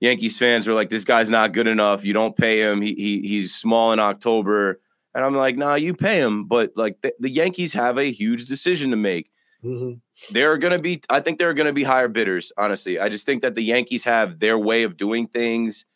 [0.00, 2.04] Yankees fans were like, this guy's not good enough.
[2.04, 2.82] You don't pay him.
[2.82, 4.80] He, he he's small in October.
[5.14, 6.44] And I'm like, nah, you pay him.
[6.44, 9.30] But like the, the Yankees have a huge decision to make.
[9.64, 10.34] Mm-hmm.
[10.34, 13.00] There are going to be, I think there are going to be higher bidders, honestly.
[13.00, 15.86] I just think that the Yankees have their way of doing things.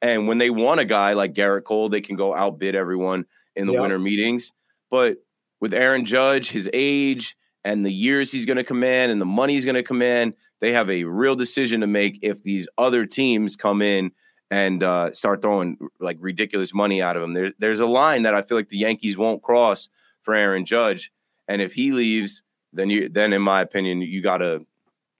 [0.00, 3.26] And when they want a guy like Gerrit Cole, they can go outbid everyone
[3.58, 3.82] in the yep.
[3.82, 4.52] winter meetings.
[4.90, 5.18] But
[5.60, 9.54] with Aaron Judge, his age and the years he's going to command and the money
[9.54, 13.56] he's going to command, they have a real decision to make if these other teams
[13.56, 14.12] come in
[14.50, 17.34] and uh, start throwing like ridiculous money out of him.
[17.34, 19.88] There's there's a line that I feel like the Yankees won't cross
[20.22, 21.12] for Aaron Judge,
[21.46, 22.42] and if he leaves,
[22.72, 24.64] then you then in my opinion you gotta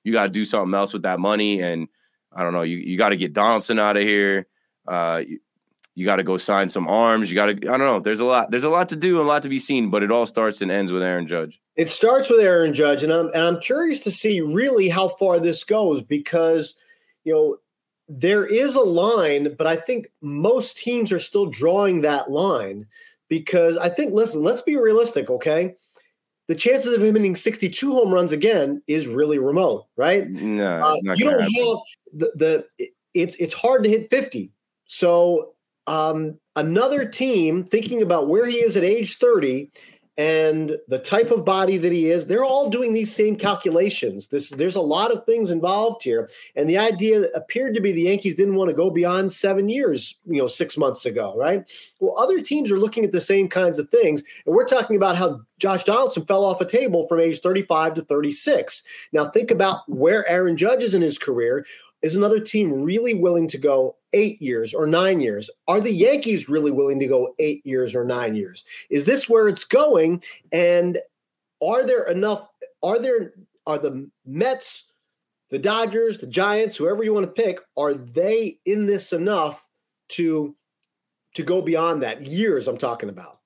[0.02, 1.88] you gotta do something else with that money, and
[2.32, 4.46] I don't know you you got to get Donaldson out of here.
[4.86, 5.40] Uh, you
[6.04, 7.30] got to go sign some arms.
[7.30, 8.00] You got to, I don't know.
[8.00, 10.02] There's a lot, there's a lot to do and a lot to be seen, but
[10.02, 11.60] it all starts and ends with Aaron Judge.
[11.76, 13.02] It starts with Aaron Judge.
[13.02, 16.74] And I'm, and I'm curious to see really how far this goes because,
[17.24, 17.56] you know,
[18.08, 22.86] there is a line, but I think most teams are still drawing that line
[23.28, 25.74] because I think, listen, let's be realistic, okay?
[26.48, 30.28] The chances of him hitting 62 home runs again is really remote, right?
[30.30, 31.54] No, uh, you don't happen.
[31.54, 31.78] have
[32.14, 34.50] the, the it's it's hard to hit 50.
[34.86, 35.52] So
[35.88, 39.70] um, another team thinking about where he is at age 30
[40.18, 44.26] and the type of body that he is they're all doing these same calculations.
[44.26, 46.28] This there's a lot of things involved here.
[46.56, 50.16] And the idea appeared to be the yankees didn't want to go beyond seven years
[50.26, 51.70] you know six months ago right?
[52.00, 54.22] Well other teams are looking at the same kinds of things.
[54.44, 58.02] And we're talking about how josh donaldson fell off a table from age 35 to
[58.02, 61.64] 36 now think about where aaron judge is in his career.
[62.00, 65.50] Is another team really willing to go eight years or nine years?
[65.66, 68.64] Are the Yankees really willing to go eight years or nine years?
[68.90, 70.22] Is this where it's going?
[70.52, 70.98] And
[71.62, 72.48] are there enough?
[72.82, 73.34] Are there
[73.66, 74.84] are the Mets,
[75.50, 79.66] the Dodgers, the Giants, whoever you want to pick, are they in this enough
[80.10, 80.54] to
[81.34, 82.22] to go beyond that?
[82.22, 83.38] Years I'm talking about.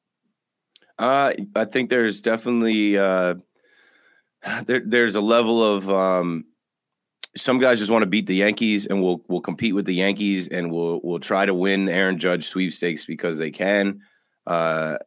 [0.98, 3.34] Uh, I think there's definitely uh,
[4.66, 6.44] there, there's a level of um,
[7.36, 10.48] some guys just want to beat the Yankees and we'll we'll compete with the Yankees
[10.48, 14.00] and we'll we'll try to win Aaron Judge sweepstakes because they can.
[14.46, 14.98] Uh,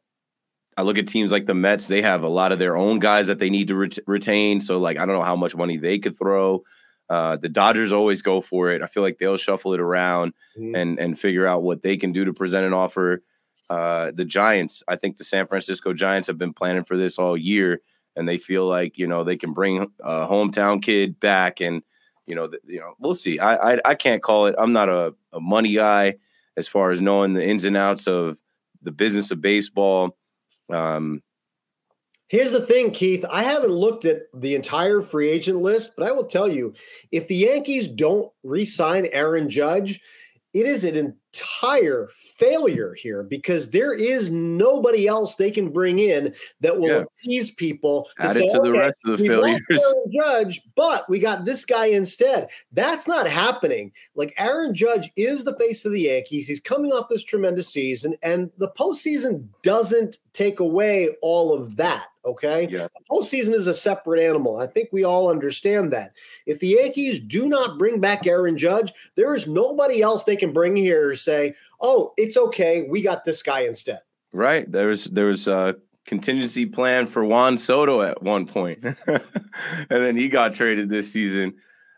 [0.78, 3.28] I look at teams like the Mets; they have a lot of their own guys
[3.28, 4.60] that they need to ret- retain.
[4.60, 6.64] So, like, I don't know how much money they could throw.
[7.10, 8.82] Uh, the Dodgers always go for it.
[8.82, 10.76] I feel like they'll shuffle it around mm-hmm.
[10.76, 13.24] and and figure out what they can do to present an offer.
[13.70, 17.38] Uh, the Giants, I think the San Francisco Giants have been planning for this all
[17.38, 17.82] year,
[18.16, 21.84] and they feel like you know they can bring a hometown kid back and
[22.28, 23.40] you know, the, you know, we'll see.
[23.40, 24.56] I, I, I can't call it.
[24.58, 26.16] I'm not a, a money guy
[26.58, 28.40] as far as knowing the ins and outs of
[28.82, 30.18] the business of baseball.
[30.70, 31.22] Um,
[32.28, 33.24] Here's the thing, Keith.
[33.32, 36.74] I haven't looked at the entire free agent list, but I will tell you
[37.12, 40.02] if the Yankees don't re sign Aaron Judge,
[40.54, 46.34] it is an entire failure here because there is nobody else they can bring in
[46.62, 47.04] that will yeah.
[47.04, 48.10] appease people.
[48.18, 49.68] To Add say, to the okay, rest of the failures.
[50.14, 52.50] Judge, but we got this guy instead.
[52.72, 53.92] That's not happening.
[54.16, 56.48] Like Aaron Judge is the face of the Yankees.
[56.48, 62.08] He's coming off this tremendous season, and the postseason doesn't take away all of that.
[62.26, 62.68] Okay.
[62.70, 62.88] Yeah.
[62.88, 64.58] The postseason is a separate animal.
[64.58, 66.12] I think we all understand that.
[66.48, 70.52] If the Yankees do not bring back Aaron Judge, there is nobody else they can
[70.52, 72.86] bring here to say, oh, it's okay.
[72.90, 74.00] We got this guy instead.
[74.34, 74.70] Right.
[74.72, 79.22] There was there was a contingency plan for Juan Soto at one and
[79.90, 81.56] then he got traded this season.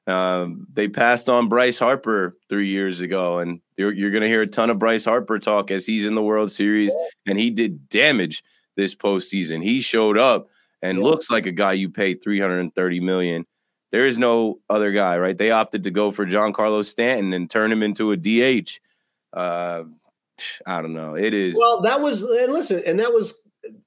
[0.07, 4.41] Um, they passed on Bryce Harper three years ago, and you're, you're going to hear
[4.41, 7.89] a ton of Bryce Harper talk as he's in the World Series, and he did
[7.89, 8.41] damage
[8.77, 9.61] this postseason.
[9.61, 10.47] He showed up
[10.81, 11.03] and yeah.
[11.03, 13.45] looks like a guy you pay 330 million.
[13.91, 15.37] There is no other guy, right?
[15.37, 18.79] They opted to go for Giancarlo Stanton and turn him into a DH.
[19.33, 19.83] Uh,
[20.65, 21.15] I don't know.
[21.15, 21.81] It is well.
[21.81, 23.41] That was and listen, and that was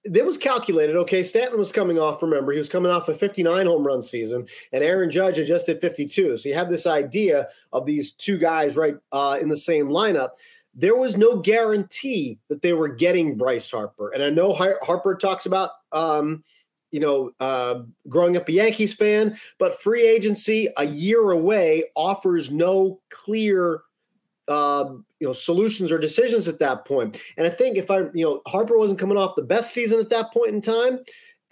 [0.05, 0.97] it was calculated.
[0.97, 2.23] Okay, Stanton was coming off.
[2.23, 5.67] Remember, he was coming off a 59 home run season, and Aaron Judge had just
[5.67, 6.37] hit 52.
[6.37, 10.31] So you have this idea of these two guys right uh, in the same lineup
[10.75, 14.11] there was no guarantee that they were getting Bryce Harper.
[14.11, 16.45] And I know Harper talks about, um,
[16.91, 22.51] you know, uh, growing up a Yankees fan, but free agency a year away offers
[22.51, 23.83] no clear,
[24.49, 27.21] uh, you know, solutions or decisions at that point.
[27.37, 30.11] And I think if I, you know, Harper wasn't coming off the best season at
[30.11, 31.01] that point in time,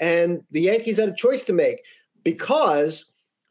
[0.01, 1.83] and the Yankees had a choice to make
[2.25, 3.05] because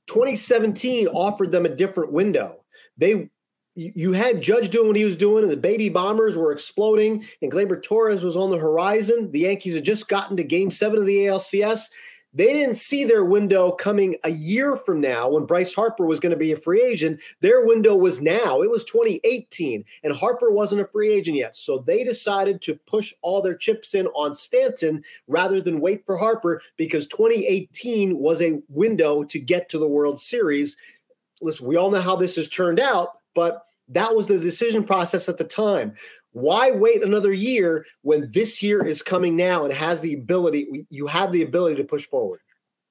[0.08, 2.64] 2017 offered them a different window.
[2.98, 3.30] They
[3.76, 7.52] you had Judge doing what he was doing, and the baby bombers were exploding, and
[7.52, 9.30] Gleyber Torres was on the horizon.
[9.32, 11.92] The Yankees had just gotten to game seven of the ALCS.
[12.34, 16.32] They didn't see their window coming a year from now when Bryce Harper was going
[16.32, 17.20] to be a free agent.
[17.42, 18.62] Their window was now.
[18.62, 21.56] It was 2018, and Harper wasn't a free agent yet.
[21.56, 26.18] So they decided to push all their chips in on Stanton rather than wait for
[26.18, 30.78] Harper because 2018 was a window to get to the World Series.
[31.42, 35.30] Listen, we all know how this has turned out, but that was the decision process
[35.30, 35.96] at the time.
[36.32, 40.86] Why wait another year when this year is coming now and has the ability?
[40.90, 42.42] You have the ability to push forward.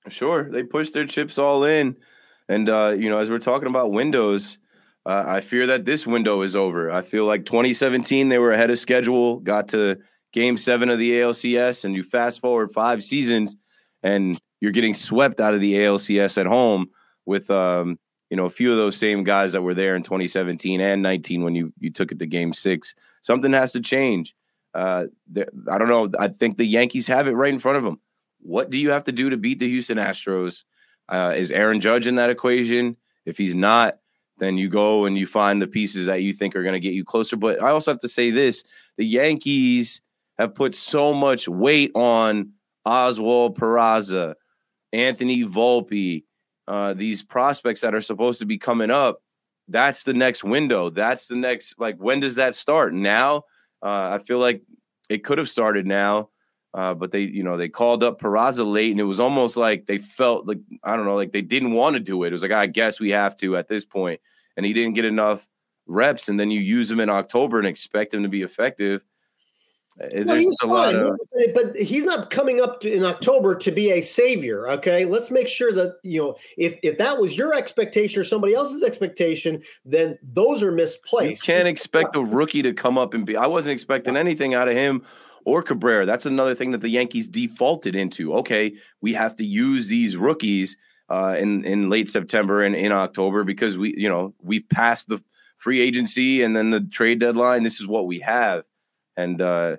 [0.08, 1.96] Sure, they push their chips all in,
[2.48, 4.58] and uh, you know, as we're talking about windows,
[5.04, 6.90] uh, I fear that this window is over.
[6.90, 9.98] I feel like 2017 they were ahead of schedule, got to
[10.32, 13.56] Game Seven of the ALCS, and you fast forward five seasons,
[14.02, 16.88] and you're getting swept out of the ALCS at home
[17.24, 17.98] with um,
[18.30, 21.42] you know, a few of those same guys that were there in 2017 and 19
[21.42, 22.94] when you you took it to Game Six.
[23.22, 24.34] Something has to change.
[24.74, 25.06] Uh,
[25.70, 26.10] I don't know.
[26.18, 28.00] I think the Yankees have it right in front of them.
[28.40, 30.64] What do you have to do to beat the Houston Astros?
[31.08, 32.96] Uh, is Aaron Judge in that equation?
[33.24, 33.98] If he's not,
[34.38, 36.92] then you go and you find the pieces that you think are going to get
[36.92, 37.36] you closer.
[37.36, 38.64] But I also have to say this:
[38.98, 40.00] the Yankees
[40.38, 42.52] have put so much weight on
[42.84, 44.34] Oswald Peraza,
[44.92, 46.24] Anthony Volpe,
[46.68, 49.22] uh, these prospects that are supposed to be coming up,
[49.68, 50.90] that's the next window.
[50.90, 52.94] That's the next, like, when does that start?
[52.94, 53.44] Now
[53.82, 54.62] Uh, I feel like
[55.08, 56.30] it could have started now,
[56.72, 59.86] uh, but they, you know, they called up Peraza late, and it was almost like
[59.86, 62.28] they felt like I don't know, like they didn't want to do it.
[62.28, 64.20] It was like I guess we have to at this point,
[64.56, 65.46] and he didn't get enough
[65.86, 69.04] reps, and then you use him in October and expect him to be effective.
[69.98, 71.18] Well, he's fine, of...
[71.54, 74.68] but he's not coming up to, in October to be a savior.
[74.68, 78.54] Okay, let's make sure that you know if if that was your expectation or somebody
[78.54, 81.48] else's expectation, then those are misplaced.
[81.48, 83.38] You can't expect a rookie to come up and be.
[83.38, 85.02] I wasn't expecting anything out of him
[85.46, 86.04] or Cabrera.
[86.04, 88.34] That's another thing that the Yankees defaulted into.
[88.34, 90.76] Okay, we have to use these rookies
[91.08, 95.24] uh, in in late September and in October because we you know we passed the
[95.56, 97.62] free agency and then the trade deadline.
[97.62, 98.64] This is what we have,
[99.16, 99.40] and.
[99.40, 99.78] uh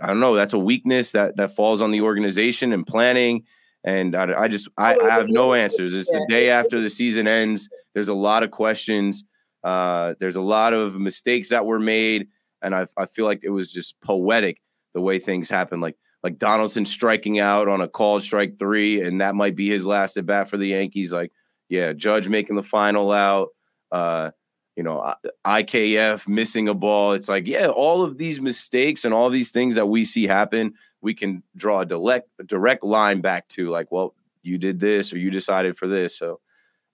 [0.00, 0.34] I don't know.
[0.34, 3.44] That's a weakness that that falls on the organization and planning.
[3.84, 5.94] And I, I just I, I, have no answers.
[5.94, 7.68] It's the day after the season ends.
[7.94, 9.24] There's a lot of questions.
[9.64, 12.28] Uh, there's a lot of mistakes that were made,
[12.62, 14.60] and I I feel like it was just poetic
[14.94, 15.82] the way things happened.
[15.82, 19.86] Like like Donaldson striking out on a called strike three, and that might be his
[19.86, 21.12] last at bat for the Yankees.
[21.12, 21.32] Like
[21.68, 23.48] yeah, Judge making the final out.
[23.90, 24.30] Uh,
[24.76, 25.14] you know,
[25.44, 27.12] IKF missing a ball.
[27.12, 30.74] It's like, yeah, all of these mistakes and all these things that we see happen,
[31.00, 35.18] we can draw a direct direct line back to like, well, you did this or
[35.18, 36.16] you decided for this.
[36.16, 36.40] So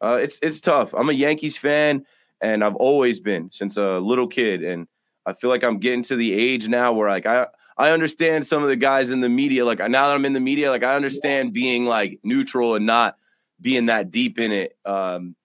[0.01, 0.95] uh, it's it's tough.
[0.95, 2.05] I'm a Yankees fan,
[2.41, 4.87] and I've always been since a little kid, and
[5.27, 8.63] I feel like I'm getting to the age now where like I I understand some
[8.63, 9.65] of the guys in the media.
[9.65, 13.17] Like now that I'm in the media, like I understand being like neutral and not
[13.61, 14.77] being that deep in it.
[14.85, 15.37] Um,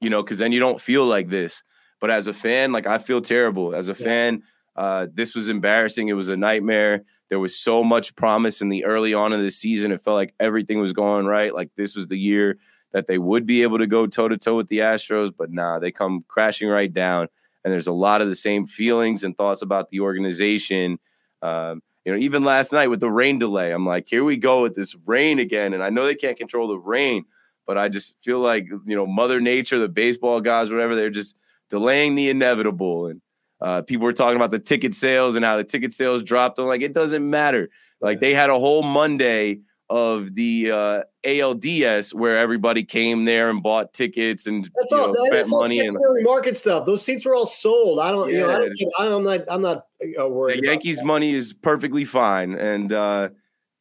[0.00, 1.62] you know, because then you don't feel like this.
[2.02, 3.76] But as a fan, like I feel terrible.
[3.76, 4.04] As a yeah.
[4.04, 4.42] fan,
[4.74, 6.08] uh, this was embarrassing.
[6.08, 7.04] It was a nightmare.
[7.30, 9.92] There was so much promise in the early on of the season.
[9.92, 11.54] It felt like everything was going right.
[11.54, 12.58] Like this was the year
[12.90, 15.78] that they would be able to go toe to toe with the Astros, but nah,
[15.78, 17.28] they come crashing right down.
[17.64, 20.98] And there's a lot of the same feelings and thoughts about the organization.
[21.40, 24.62] Um, you know, even last night with the rain delay, I'm like, here we go
[24.62, 25.72] with this rain again.
[25.72, 27.26] And I know they can't control the rain,
[27.64, 31.36] but I just feel like, you know, Mother Nature, the baseball guys, whatever, they're just
[31.72, 33.06] delaying the inevitable.
[33.06, 33.20] And
[33.60, 36.58] uh, people were talking about the ticket sales and how the ticket sales dropped.
[36.58, 37.70] I'm like, it doesn't matter.
[38.00, 43.62] Like they had a whole Monday of the uh, ALDS where everybody came there and
[43.62, 45.12] bought tickets and that's all.
[45.12, 46.84] Know, spent money and market stuff.
[46.84, 48.00] Those seats were all sold.
[48.00, 48.28] I don't.
[48.28, 48.46] Yeah, you
[48.86, 49.14] know, I don't.
[49.14, 49.40] I'm not.
[49.48, 49.86] I'm not
[50.20, 50.62] uh, worried.
[50.62, 51.06] The Yankees' that.
[51.06, 53.30] money is perfectly fine, and uh,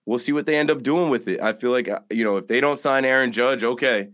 [0.06, 1.42] we'll see what they end up doing with it.
[1.42, 4.10] I feel like uh, you know if they don't sign Aaron Judge, okay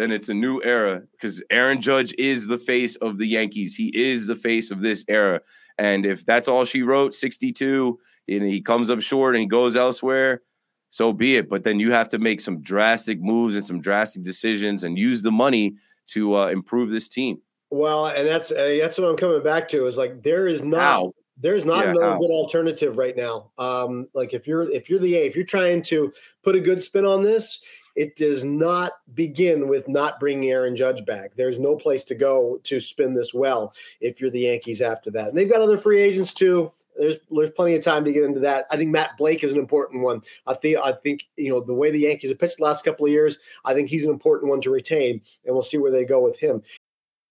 [0.00, 3.76] then it's a new era because Aaron Judge is the face of the Yankees.
[3.76, 5.42] He is the face of this era.
[5.76, 7.98] And if that's all she wrote, 62,
[8.28, 10.40] and he comes up short and he goes elsewhere,
[10.88, 11.50] so be it.
[11.50, 15.20] But then you have to make some drastic moves and some drastic decisions and use
[15.20, 15.76] the money
[16.08, 17.38] to uh, improve this team.
[17.70, 21.10] Well, and that's uh, that's what I'm coming back to is like there is not
[21.38, 23.50] there's not yeah, another good alternative right now.
[23.58, 26.82] Um, like if you're if you're the A, if you're trying to put a good
[26.82, 27.60] spin on this,
[27.96, 31.32] it does not begin with not bringing Aaron Judge back.
[31.36, 35.28] There's no place to go to spin this well if you're the Yankees after that.
[35.28, 36.72] And they've got other free agents too.
[36.98, 38.66] There's there's plenty of time to get into that.
[38.70, 40.22] I think Matt Blake is an important one.
[40.46, 43.06] I think I think you know the way the Yankees have pitched the last couple
[43.06, 43.38] of years.
[43.64, 46.38] I think he's an important one to retain, and we'll see where they go with
[46.38, 46.62] him.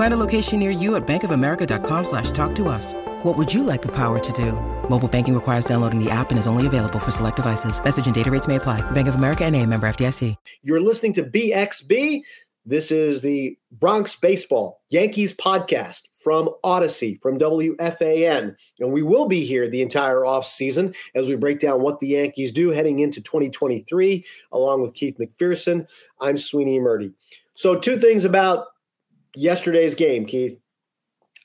[0.00, 2.94] Find a location near you at bankofamerica.com slash talk to us.
[3.22, 4.52] What would you like the power to do?
[4.88, 7.84] Mobile banking requires downloading the app and is only available for select devices.
[7.84, 8.80] Message and data rates may apply.
[8.92, 10.36] Bank of America and a member FDIC.
[10.62, 12.22] You're listening to BXB.
[12.64, 18.56] This is the Bronx Baseball Yankees podcast from Audacy, from WFAN.
[18.78, 22.08] And we will be here the entire off season as we break down what the
[22.08, 25.86] Yankees do heading into 2023, along with Keith McPherson.
[26.22, 27.12] I'm Sweeny Murti.
[27.52, 28.68] So, two things about
[29.34, 30.58] yesterday's game, Keith.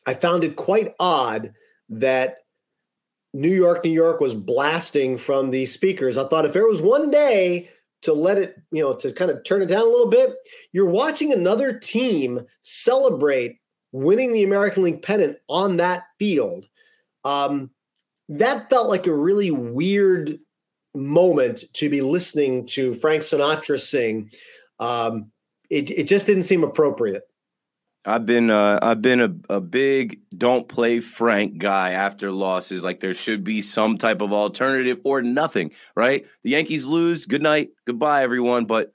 [0.06, 1.54] I found it quite odd
[1.90, 2.38] that
[3.34, 6.18] New York, New York was blasting from the speakers.
[6.18, 7.70] I thought if there was one day
[8.04, 10.36] to let it, you know, to kind of turn it down a little bit,
[10.72, 13.60] you're watching another team celebrate
[13.92, 16.68] winning the American League pennant on that field.
[17.24, 17.72] Um,
[18.30, 20.40] that felt like a really weird
[20.94, 24.30] moment to be listening to Frank Sinatra sing.
[24.80, 25.32] Um,
[25.70, 27.24] it, it just didn't seem appropriate.
[28.06, 32.84] I've been uh, I've been a, a big don't play Frank guy after losses.
[32.84, 36.26] Like there should be some type of alternative or nothing, right?
[36.44, 37.26] The Yankees lose.
[37.26, 38.66] Good night, goodbye, everyone.
[38.66, 38.92] But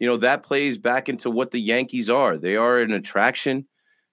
[0.00, 2.36] you know that plays back into what the Yankees are.
[2.36, 3.66] They are an attraction.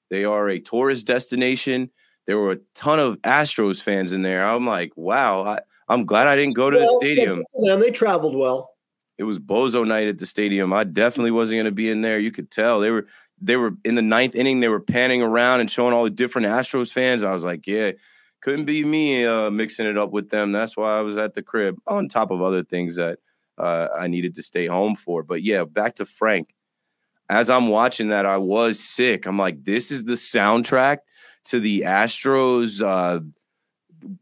[0.09, 1.89] They are a tourist destination.
[2.27, 4.45] There were a ton of Astros fans in there.
[4.45, 5.43] I'm like, wow.
[5.43, 7.43] I, I'm glad I didn't go to the stadium.
[7.61, 8.71] Them, they traveled well.
[9.17, 10.73] It was bozo night at the stadium.
[10.73, 12.19] I definitely wasn't going to be in there.
[12.19, 13.07] You could tell they were
[13.41, 14.59] they were in the ninth inning.
[14.59, 17.23] They were panning around and showing all the different Astros fans.
[17.23, 17.91] I was like, yeah,
[18.41, 20.51] couldn't be me uh, mixing it up with them.
[20.51, 21.77] That's why I was at the crib.
[21.87, 23.19] On top of other things that
[23.57, 25.23] uh, I needed to stay home for.
[25.23, 26.53] But yeah, back to Frank.
[27.29, 29.25] As I'm watching that, I was sick.
[29.25, 30.99] I'm like, this is the soundtrack
[31.45, 33.21] to the Astros uh,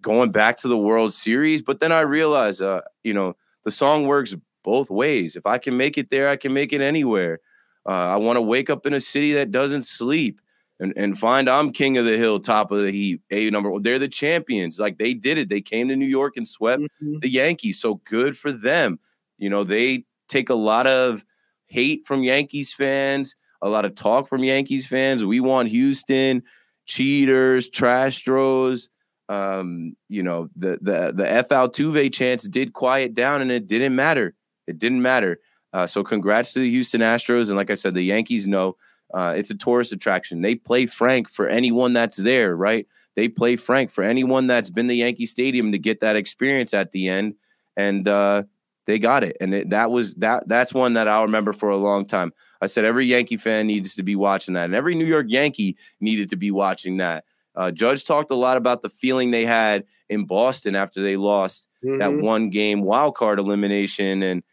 [0.01, 1.61] going back to the World Series.
[1.61, 3.36] But then I realized, uh, you know,
[3.66, 5.36] the song works both ways.
[5.36, 7.39] If I can make it there, I can make it anywhere.
[7.86, 10.40] Uh, I want to wake up in a city that doesn't sleep
[10.80, 13.22] and, and find I'm king of the hill, top of the heap.
[13.32, 13.84] A number one.
[13.84, 14.80] They're the champions.
[14.80, 15.50] Like they did it.
[15.50, 17.20] They came to New York and swept mm-hmm.
[17.20, 17.80] the Yankees.
[17.80, 19.00] So good for them.
[19.38, 21.26] You know, they take a lot of
[21.68, 25.26] hate from Yankees fans, a lot of talk from Yankees fans.
[25.26, 26.44] We want Houston,
[26.86, 28.90] cheaters, trash throws.
[29.30, 33.96] Um, you know, the the the F Altuve chance did quiet down and it didn't
[33.96, 34.36] matter.
[34.68, 35.40] It didn't matter.
[35.74, 37.47] Uh, so congrats to the Houston Astros.
[37.47, 38.78] And like I said, the Yankees know
[39.13, 40.41] uh, it's a tourist attraction.
[40.41, 42.88] They play Frank for anyone that's there, right?
[43.15, 46.91] They play Frank for anyone that's been the Yankee Stadium to get that experience at
[46.91, 47.36] the end.
[47.78, 48.43] And uh,
[48.86, 49.38] they got it.
[49.39, 52.34] And it, that was that that's one that I'll remember for a long time.
[52.61, 54.65] I said every Yankee fan needs to be watching that.
[54.65, 57.26] And every New York Yankee needed to be watching that.
[57.55, 61.67] Uh, Judge talked a lot about the feeling they had in Boston after they lost
[61.84, 61.99] mm-hmm.
[61.99, 64.43] that one game wild card elimination and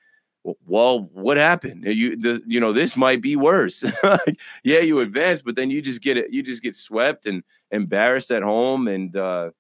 [0.43, 1.85] well, what happened?
[1.85, 3.85] You, the, you know, this might be worse.
[4.65, 6.31] yeah, you advance, but then you just get it.
[6.31, 9.51] You just get swept and embarrassed at home, and uh,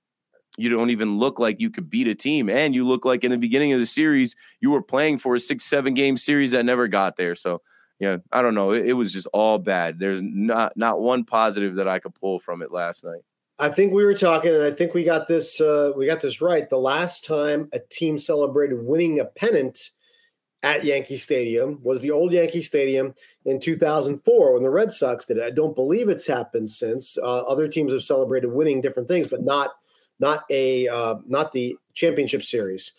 [0.56, 2.48] you don't even look like you could beat a team.
[2.48, 5.40] And you look like in the beginning of the series, you were playing for a
[5.40, 7.34] six, seven game series that never got there.
[7.34, 7.60] So,
[7.98, 8.72] yeah, I don't know.
[8.72, 9.98] It, it was just all bad.
[9.98, 13.20] There's not not one positive that I could pull from it last night.
[13.58, 15.60] I think we were talking, and I think we got this.
[15.60, 16.66] Uh, we got this right.
[16.70, 19.90] The last time a team celebrated winning a pennant
[20.62, 23.14] at Yankee Stadium was the old Yankee Stadium
[23.46, 25.44] in 2004 when the Red Sox did it.
[25.44, 27.16] I don't believe it's happened since.
[27.16, 29.70] Uh, other teams have celebrated winning different things, but not
[30.18, 32.92] not a uh, not the championship series.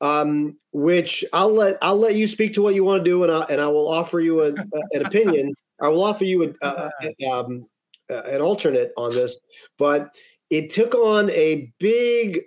[0.00, 3.32] Um, which I'll let I'll let you speak to what you want to do, and
[3.32, 4.54] I and I will offer you a,
[4.92, 5.54] an opinion.
[5.80, 7.66] I will offer you a, a, um,
[8.08, 9.38] an alternate on this,
[9.76, 10.14] but
[10.50, 12.42] it took on a big.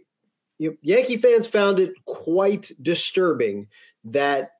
[0.59, 3.67] You know, Yankee fans found it quite disturbing
[4.05, 4.51] that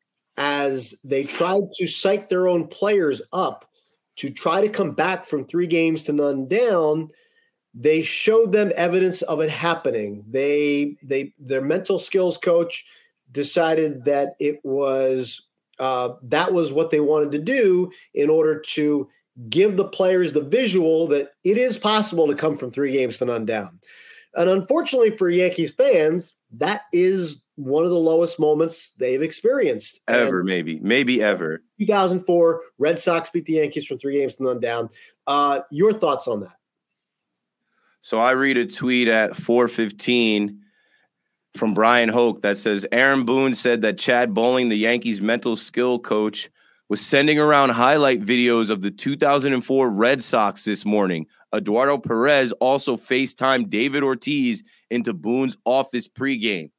[0.43, 3.69] as they tried to psych their own players up
[4.15, 7.11] to try to come back from three games to none down,
[7.75, 10.23] they showed them evidence of it happening.
[10.27, 12.83] They they their mental skills coach
[13.31, 19.07] decided that it was uh, that was what they wanted to do in order to
[19.47, 23.25] give the players the visual that it is possible to come from three games to
[23.25, 23.79] none down.
[24.33, 30.39] And unfortunately for Yankees fans, that is one of the lowest moments they've experienced ever,
[30.39, 31.61] and maybe, maybe ever.
[31.79, 34.89] 2004, Red Sox beat the Yankees from three games to none down.
[35.27, 36.55] Uh, your thoughts on that?
[38.01, 40.59] So I read a tweet at 415
[41.55, 45.99] from Bryan Hoch that says Aaron Boone said that Chad Bohling, the Yankees mental skill
[45.99, 46.49] coach,
[46.89, 51.25] was sending around highlight videos of the 2004 Red Sox this morning.
[51.53, 56.71] Eduardo Perez also FaceTimed David Ortiz into Boone's office pregame.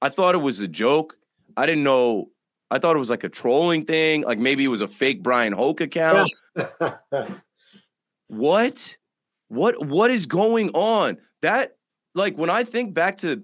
[0.00, 1.16] I thought it was a joke.
[1.56, 2.30] I didn't know.
[2.70, 4.22] I thought it was like a trolling thing.
[4.22, 6.30] Like maybe it was a fake Bryan Hoch account.
[8.28, 8.96] what?
[9.48, 9.86] What?
[9.86, 11.18] What is going on?
[11.42, 11.76] That
[12.14, 13.42] like when I think back to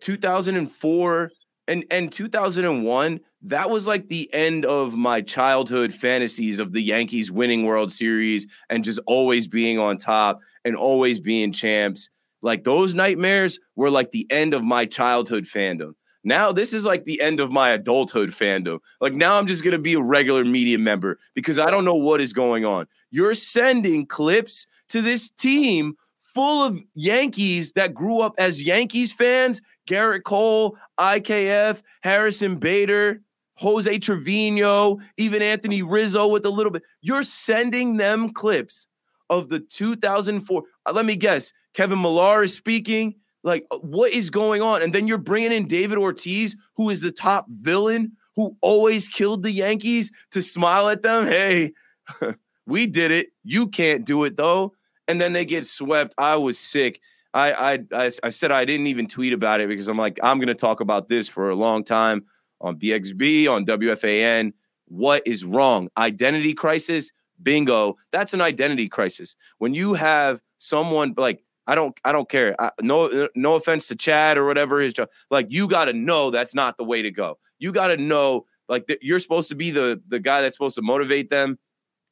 [0.00, 1.30] 2004
[1.68, 7.30] and and 2001 that was like the end of my childhood fantasies of the Yankees
[7.30, 12.10] winning World Series and just always being on top and always being champs
[12.46, 15.94] like those nightmares were like the end of my childhood fandom.
[16.22, 18.78] Now this is like the end of my adulthood fandom.
[19.00, 21.96] Like now I'm just going to be a regular media member because I don't know
[21.96, 22.86] what is going on.
[23.10, 25.94] You're sending clips to this team
[26.34, 33.20] full of Yankees that grew up as Yankees fans, Gerrit Cole, IKF, Harrison Bader.
[33.58, 36.82] Jose Trevino, even Anthony Rizzo with a little bit.
[37.00, 38.86] You're sending them clips
[39.30, 40.62] of the 2004.
[40.84, 41.52] Uh, let me guess.
[41.76, 43.16] Kevin Millar is speaking.
[43.44, 44.82] Like, uh, what is going on?
[44.82, 49.42] And then you're bringing in David Ortiz, who is the top villain, who always killed
[49.42, 51.26] the Yankees, to smile at them.
[51.26, 51.74] Hey,
[52.66, 53.28] we did it.
[53.44, 54.72] You can't do it though.
[55.06, 56.14] And then they get swept.
[56.16, 57.00] I was sick.
[57.34, 60.48] I I I, said I didn't even tweet about it because I'm like I'm going
[60.48, 62.24] to talk about this for a long time
[62.62, 64.54] on BXB on WFAN.
[64.86, 65.90] What is wrong?
[65.98, 67.12] Identity crisis.
[67.42, 67.96] Bingo.
[68.12, 69.36] That's an identity crisis.
[69.58, 72.54] When you have someone like I don't I don't care.
[72.60, 75.08] I, no no offense to Chad or whatever his job.
[75.30, 77.38] Like you got to know that's not the way to go.
[77.58, 80.82] You got to know like you're supposed to be the the guy that's supposed to
[80.82, 81.58] motivate them.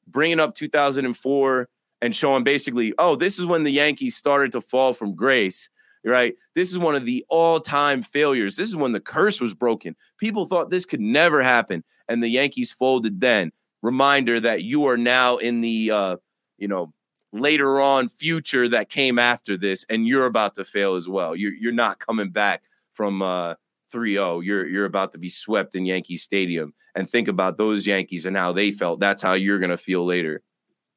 [0.07, 1.69] Bringing up 2004
[2.03, 5.71] and showing basically, oh, this is when the Yankees started to fall from grace.
[6.05, 6.35] Right.
[6.55, 8.57] This is one of the all time failures.
[8.57, 9.97] This is when the curse was broken.
[10.19, 11.83] People thought this could never happen.
[12.09, 13.53] And the Yankees folded then.
[13.81, 16.17] Reminder that you are now in the, uh,
[16.59, 16.93] you know,
[17.35, 21.37] later on future that came after this, and you're about to fail as well.
[21.37, 22.63] You're you're not coming back
[22.95, 23.55] from uh
[23.93, 24.45] 3-0.
[24.45, 26.73] You're you're about to be swept in Yankee Stadium.
[26.97, 29.01] And think about those Yankees and how they felt.
[29.01, 30.43] That's how you're gonna feel later.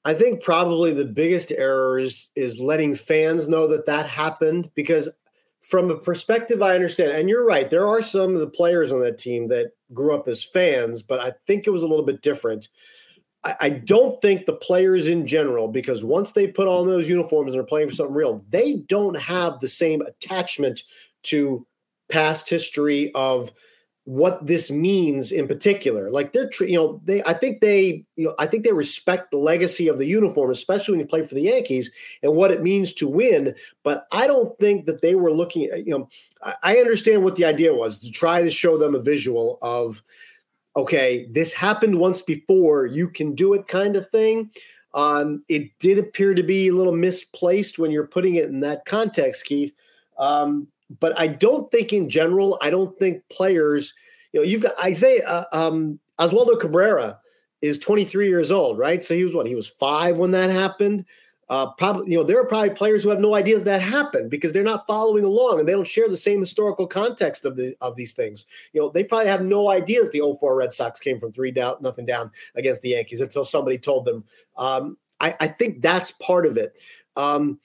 [0.06, 5.10] I think probably the biggest error is is letting fans know that that happened because
[5.64, 9.02] from a perspective I understand and you're right there are some of the players on
[9.02, 12.22] that team that grew up as fans but I think it was a little bit
[12.22, 12.70] different
[13.44, 17.62] I, don't think the players in general, because once they put on those uniforms and
[17.62, 20.84] are playing for something real, they don't have the same attachment
[21.24, 21.66] to
[22.10, 23.52] past history of
[24.04, 26.10] what this means in particular.
[26.10, 29.38] Like they're, you know, they, I think they, you know, I think they respect the
[29.38, 31.92] legacy of the uniform, especially when you play for the Yankees
[32.24, 33.54] and what it means to win.
[33.84, 36.10] But I don't think that they were looking at, you know,
[36.64, 40.02] I understand what the idea was to try to show them a visual of,
[40.78, 44.52] okay, this happened once before, you can do it kind of thing.
[44.94, 48.86] Um, it did appear to be a little misplaced when you're putting it in that
[48.86, 49.74] context, Keith.
[50.20, 50.68] Um,
[51.00, 53.94] but I don't think in general, I don't think players,
[54.32, 57.20] you know, you've got Isaiah, uh, um, Oswaldo Cabrera
[57.62, 59.04] is 23 years old, right?
[59.04, 59.48] So he was what?
[59.48, 61.06] He was five when that happened.
[61.50, 64.30] Uh, probably, you know, there are probably players who have no idea that, that happened
[64.30, 67.74] because they're not following along and they don't share the same historical context of the
[67.80, 68.46] of these things.
[68.74, 71.52] You know, they probably have no idea that the 04 Red Sox came from three
[71.52, 74.26] down, nothing down against the Yankees until somebody told them.
[74.58, 76.78] Um, I, I, think that's part of it.
[77.16, 77.60] Um,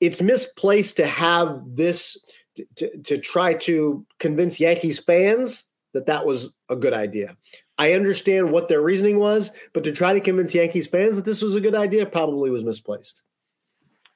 [0.00, 2.18] it's misplaced to have this
[2.76, 5.64] to, to try to convince Yankees fans
[5.94, 7.36] that that was a good idea.
[7.78, 11.42] I understand what their reasoning was, but to try to convince Yankees fans that this
[11.42, 13.22] was a good idea probably was misplaced.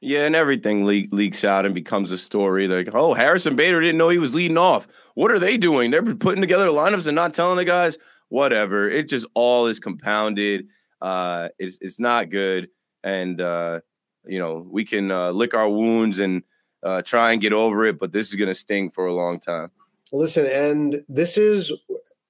[0.01, 2.67] Yeah, and everything le- leaks out and becomes a story.
[2.67, 4.89] Like, oh, Harrison Bader didn't know he was leading off.
[5.15, 5.93] What are they doing?
[5.93, 7.99] They're putting together lineups and not telling the guys.
[8.29, 8.89] Whatever.
[8.89, 10.67] It just all is compounded.
[11.01, 12.69] Uh, it's it's not good,
[13.05, 13.81] and uh,
[14.27, 16.43] you know we can uh, lick our wounds and
[16.83, 19.39] uh, try and get over it, but this is going to sting for a long
[19.39, 19.71] time.
[20.13, 21.73] Listen, and this is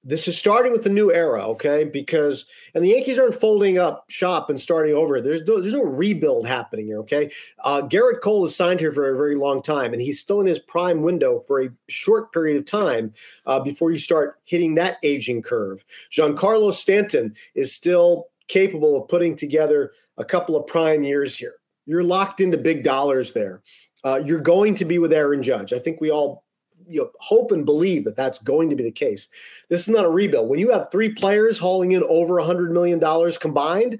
[0.03, 1.85] this is starting with the new era, okay?
[1.85, 2.45] Because
[2.75, 5.21] and the Yankees aren't folding up shop and starting over.
[5.21, 7.31] There's no, there's no rebuild happening here, okay?
[7.63, 10.47] Uh, Gerrit Cole is signed here for a very long time, and he's still in
[10.47, 13.13] his prime window for a short period of time
[13.45, 15.83] uh, before you start hitting that aging curve.
[16.11, 21.55] Giancarlo Stanton is still capable of putting together a couple of prime years here.
[21.85, 23.61] You're locked into big dollars there.
[24.03, 25.71] Uh, you're going to be with Aaron Judge.
[25.71, 26.43] I think we all
[26.87, 29.29] you know, hope and believe that that's going to be the case.
[29.73, 30.49] This is not a rebuild.
[30.49, 32.99] When you have three players hauling in over a $100 million
[33.39, 33.97] combined,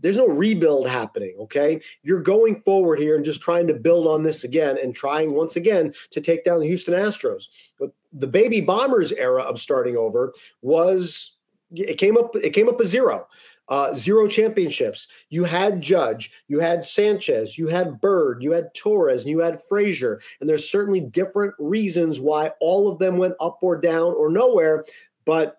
[0.00, 1.80] there's no rebuild happening, okay?
[2.02, 5.54] You're going forward here and just trying to build on this again and trying once
[5.54, 7.44] again to take down the Houston Astros.
[7.78, 11.36] But the baby bombers era of starting over was
[11.70, 13.28] it came up it came up a zero
[13.68, 15.08] uh, zero championships.
[15.30, 19.62] You had Judge, you had Sanchez, you had Bird, you had Torres, and you had
[19.62, 20.20] Frazier.
[20.40, 24.84] And there's certainly different reasons why all of them went up or down or nowhere,
[25.24, 25.58] but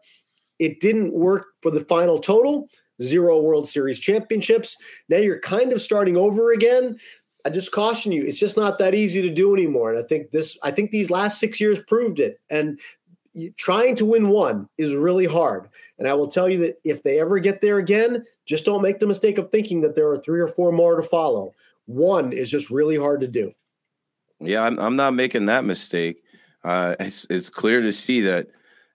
[0.60, 2.70] it didn't work for the final total.
[3.02, 4.78] Zero World Series championships.
[5.10, 6.98] Now you're kind of starting over again.
[7.46, 9.92] I just caution you, it's just not that easy to do anymore.
[9.92, 12.40] And I think this, I think these last six years proved it.
[12.50, 12.80] And
[13.58, 15.68] trying to win one is really hard.
[15.98, 19.00] And I will tell you that if they ever get there again, just don't make
[19.00, 21.54] the mistake of thinking that there are three or four more to follow.
[21.86, 23.52] One is just really hard to do.
[24.40, 26.22] Yeah, I'm, I'm not making that mistake.
[26.64, 28.48] Uh, it's, it's clear to see that,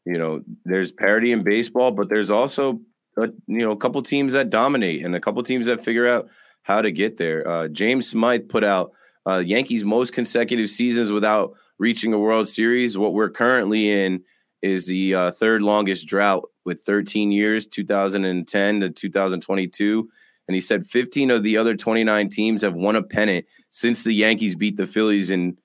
[0.08, 2.80] you know, there's parity in baseball, but there's also,
[3.16, 6.28] a, you know, a couple teams that dominate and a couple teams that figure out
[6.62, 7.46] how to get there.
[7.46, 8.92] Uh, James Smythe put out
[9.28, 12.98] uh, Yankees' most consecutive seasons without– reaching a World Series.
[12.98, 14.24] What we're currently in
[14.62, 20.08] is the uh, third longest drought with 13 years, 2010 to 2022.
[20.48, 24.12] And he said 15 of the other 29 teams have won a pennant since the
[24.12, 25.58] Yankees beat the Phillies in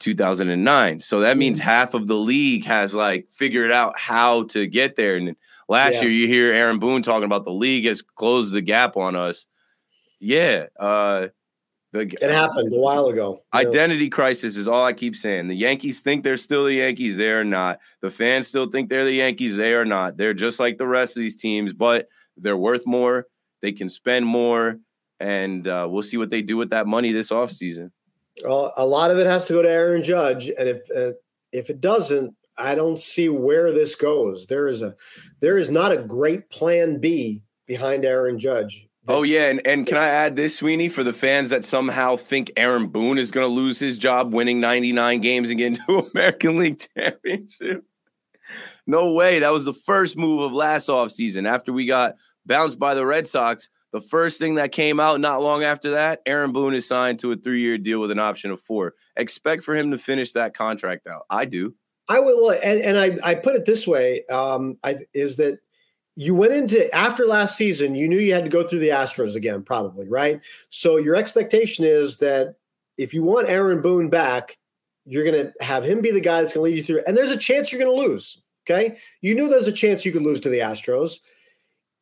[0.00, 1.00] 2009.
[1.00, 1.68] So that means mm-hmm.
[1.68, 5.16] half of the league has like figured out how to get there.
[5.16, 5.36] And
[5.68, 6.02] last yeah.
[6.02, 9.46] year, you hear Aaron Boone talking about the league has closed the gap on us.
[10.20, 10.66] Yeah.
[10.78, 11.28] Uh,
[11.92, 13.42] it happened a while ago.
[13.54, 14.14] Identity know?
[14.14, 15.48] crisis is all I keep saying.
[15.48, 17.16] The Yankees think they're still the Yankees.
[17.16, 17.80] They are not.
[18.02, 19.56] The fans still think they're the Yankees.
[19.56, 20.16] They are not.
[20.16, 23.26] They're just like the rest of these teams, but they're worth more.
[23.62, 24.78] They can spend more.
[25.18, 27.90] And uh, we'll see what they do with that money this offseason.
[28.44, 30.48] Well, a lot of it has to go to Aaron Judge.
[30.48, 31.12] And if, uh,
[31.52, 34.46] if it doesn't, I don't see where this goes.
[34.46, 34.94] There is a
[35.40, 39.96] there is not a great plan B behind Aaron Judge oh yeah, and, and can
[39.96, 43.52] I add this, Sweeny, for the fans that somehow think Aaron Boone is going to
[43.52, 47.84] lose his job, winning 99 games and getting to American League Championship?
[48.86, 49.40] No way.
[49.40, 52.14] That was the first move of last offseason after we got
[52.46, 53.68] bounced by the Red Sox.
[53.92, 57.32] The first thing that came out not long after that, Aaron Boone is signed to
[57.32, 58.94] a three-year deal with an option of four.
[59.16, 61.22] Expect for him to finish that contract out.
[61.30, 61.74] I do.
[62.08, 65.58] I will, and, and I, I put it this way: um, I, is that
[66.16, 69.36] you went into after last season, you knew you had to go through the Astros
[69.36, 70.40] again, probably, right?
[70.68, 72.56] So your expectation is that
[72.96, 74.58] if you want Aaron Boone back,
[75.04, 77.02] you're going to have him be the guy that's going to lead you through.
[77.06, 78.42] And there's a chance you're going to lose.
[78.68, 78.98] Okay.
[79.22, 81.20] You knew there's a chance you could lose to the Astros.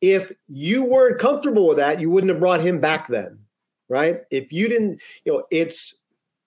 [0.01, 3.39] If you weren't comfortable with that, you wouldn't have brought him back then.
[3.89, 4.21] Right.
[4.31, 5.95] If you didn't, you know, it's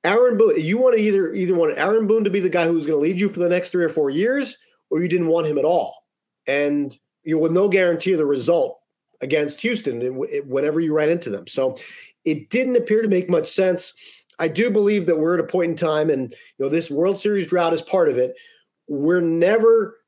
[0.05, 0.61] Aaron Boone.
[0.61, 3.03] You want to either either want Aaron Boone to be the guy who's going to
[3.03, 4.57] lead you for the next three or four years,
[4.91, 6.05] or you didn't want him at all.
[6.47, 8.81] And you with no guarantee of the result
[9.21, 10.01] against Houston
[10.47, 11.47] whenever you ran into them.
[11.47, 11.77] So
[12.25, 13.93] it didn't appear to make much sense.
[14.39, 17.19] I do believe that we're at a point in time, and you know this World
[17.19, 18.35] Series drought is part of it.
[18.89, 19.99] We're never,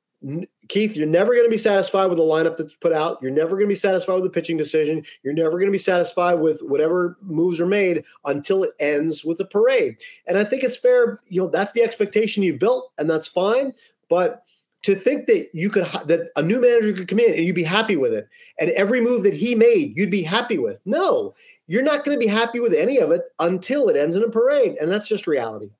[0.72, 0.96] Keith.
[0.96, 3.18] You're never going to be satisfied with the lineup that's put out.
[3.20, 5.04] You're never going to be satisfied with the pitching decision.
[5.22, 9.38] You're never going to be satisfied with whatever moves are made until it ends with
[9.40, 9.98] a parade.
[10.26, 11.20] And I think it's fair.
[11.28, 13.74] You know that's the expectation you've built, and that's fine.
[14.08, 14.44] But
[14.82, 17.62] to think that you could that a new manager could come in and you'd be
[17.62, 21.34] happy with it and every move that he made you'd be happy with no
[21.68, 24.28] you're not going to be happy with any of it until it ends in a
[24.28, 25.70] parade and that's just reality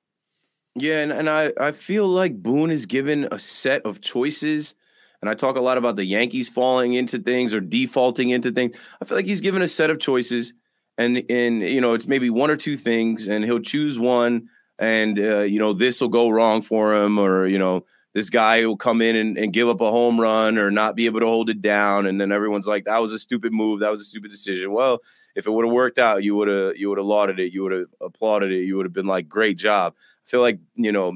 [0.75, 4.75] yeah and, and i i feel like boone is given a set of choices
[5.23, 8.75] and i talk a lot about the yankees falling into things or defaulting into things
[9.01, 10.53] i feel like he's given a set of choices
[10.97, 14.49] and and you know it's maybe one or two things and he'll choose one
[14.79, 18.63] and uh, you know this will go wrong for him or you know this guy
[18.65, 21.25] will come in and, and give up a home run or not be able to
[21.25, 23.79] hold it down and then everyone's like that was a stupid move.
[23.79, 24.71] That was a stupid decision.
[24.71, 24.99] Well
[25.35, 27.53] if it would have worked out you would have you would have lauded it.
[27.53, 28.65] You would have applauded it.
[28.65, 29.95] You would have been like great job.
[29.97, 31.15] I feel like you know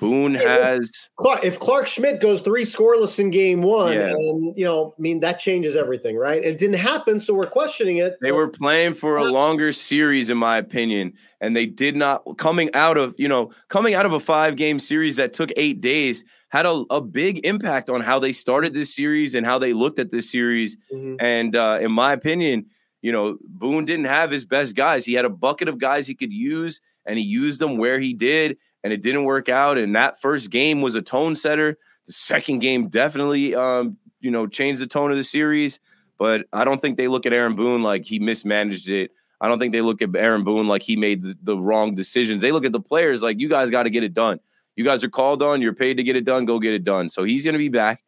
[0.00, 1.08] Boone has.
[1.42, 4.08] If Clarke Schmidt goes three scoreless in game one, yeah.
[4.08, 6.42] and you know, I mean, that changes everything, right?
[6.42, 8.16] It didn't happen, so we're questioning it.
[8.20, 12.74] They were playing for a longer series, in my opinion, and they did not coming
[12.74, 16.24] out of you know coming out of a five game series that took eight days
[16.50, 20.00] had a, a big impact on how they started this series and how they looked
[20.00, 20.76] at this series.
[20.92, 21.14] Mm-hmm.
[21.20, 22.66] And uh, in my opinion,
[23.02, 25.06] you know, Boone didn't have his best guys.
[25.06, 28.14] He had a bucket of guys he could use, and he used them where he
[28.14, 29.78] did and it didn't work out.
[29.78, 31.78] And that first game was a tone setter.
[32.06, 35.78] The second game definitely, um, you know, changed the tone of the series.
[36.18, 39.12] But I don't think they look at Aaron Boone like he mismanaged it.
[39.40, 42.42] I don't think they look at Aaron Boone like he made the, the wrong decisions.
[42.42, 44.38] They look at the players like you guys got to get it done.
[44.76, 45.62] You guys are called on.
[45.62, 46.44] You're paid to get it done.
[46.44, 47.08] Go get it done.
[47.08, 48.02] So he's going to be back,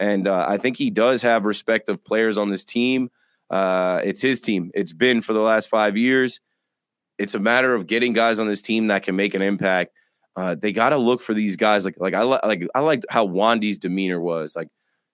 [0.00, 3.10] and uh, I think he does have respect of players on this team.
[3.50, 4.70] Uh, it's his team.
[4.74, 6.40] It's been for the last five years.
[7.18, 9.92] It's a matter of getting guys on this team that can make an impact
[10.38, 11.84] uh, they got to look for these guys.
[11.84, 14.54] Like, like I like, I liked how Wandy's demeanor was.
[14.54, 14.68] Like,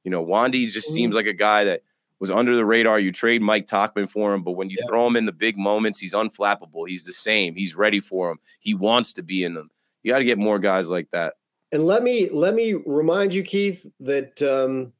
[0.04, 0.94] you know, Wandy just mm-hmm.
[0.94, 1.80] seems like a guy that
[2.20, 3.00] was under the radar.
[3.00, 4.86] You trade Mike Tauchman for him, but when you yeah.
[4.86, 6.86] throw him in the big moments, he's unflappable.
[6.86, 7.54] He's the same.
[7.54, 8.38] He's ready for him.
[8.60, 9.70] He wants to be in them.
[10.02, 11.34] You got to get more guys like that.
[11.72, 14.92] And let me let me remind you, Keith, that um,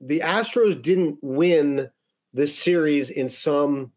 [0.00, 1.90] the Astros didn't win
[2.32, 3.90] this series in some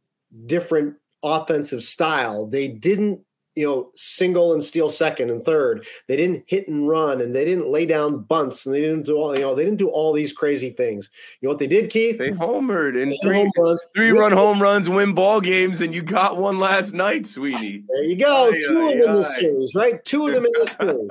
[0.47, 2.47] different offensive style.
[2.47, 3.21] They didn't
[3.56, 5.88] you know, single and steal second and third.
[6.08, 9.16] They didn't hit and run, and they didn't lay down bunts, and they didn't do
[9.16, 9.56] all you know.
[9.56, 11.10] They didn't do all these crazy things.
[11.39, 12.18] You know what they did, Keith?
[12.18, 13.82] They homered and three home runs.
[13.95, 17.84] three run home runs, win ball games, and you got one last night, sweetie.
[17.88, 18.49] There you go.
[18.49, 20.03] Aye, Two aye, of them in this series, right?
[20.03, 21.08] Two of them in this series.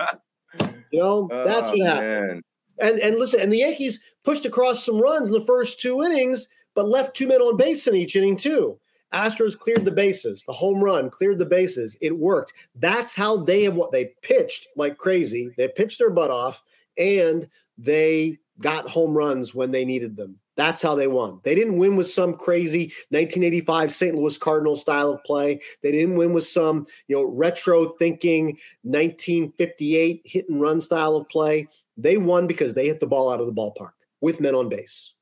[0.90, 2.26] You know, that's oh, what happened.
[2.26, 2.42] Man.
[2.80, 6.48] And and listen, and the Yankees pushed across some runs in the first two innings,
[6.74, 8.78] but left two men on base in each inning too.
[9.14, 11.96] Astros cleared the bases, the home run cleared the bases.
[12.00, 12.52] It worked.
[12.74, 15.50] That's how they have what they pitched like crazy.
[15.56, 16.62] They pitched their butt off
[16.98, 17.48] and
[17.78, 20.38] they got home runs when they needed them.
[20.56, 21.40] That's how they won.
[21.42, 24.14] They didn't win with some crazy 1985 St.
[24.16, 25.60] Louis Cardinal style of play.
[25.82, 31.28] They didn't win with some, you know, retro thinking 1958 hit and run style of
[31.28, 31.66] play.
[31.96, 35.13] They won because they hit the ball out of the ballpark with men on base.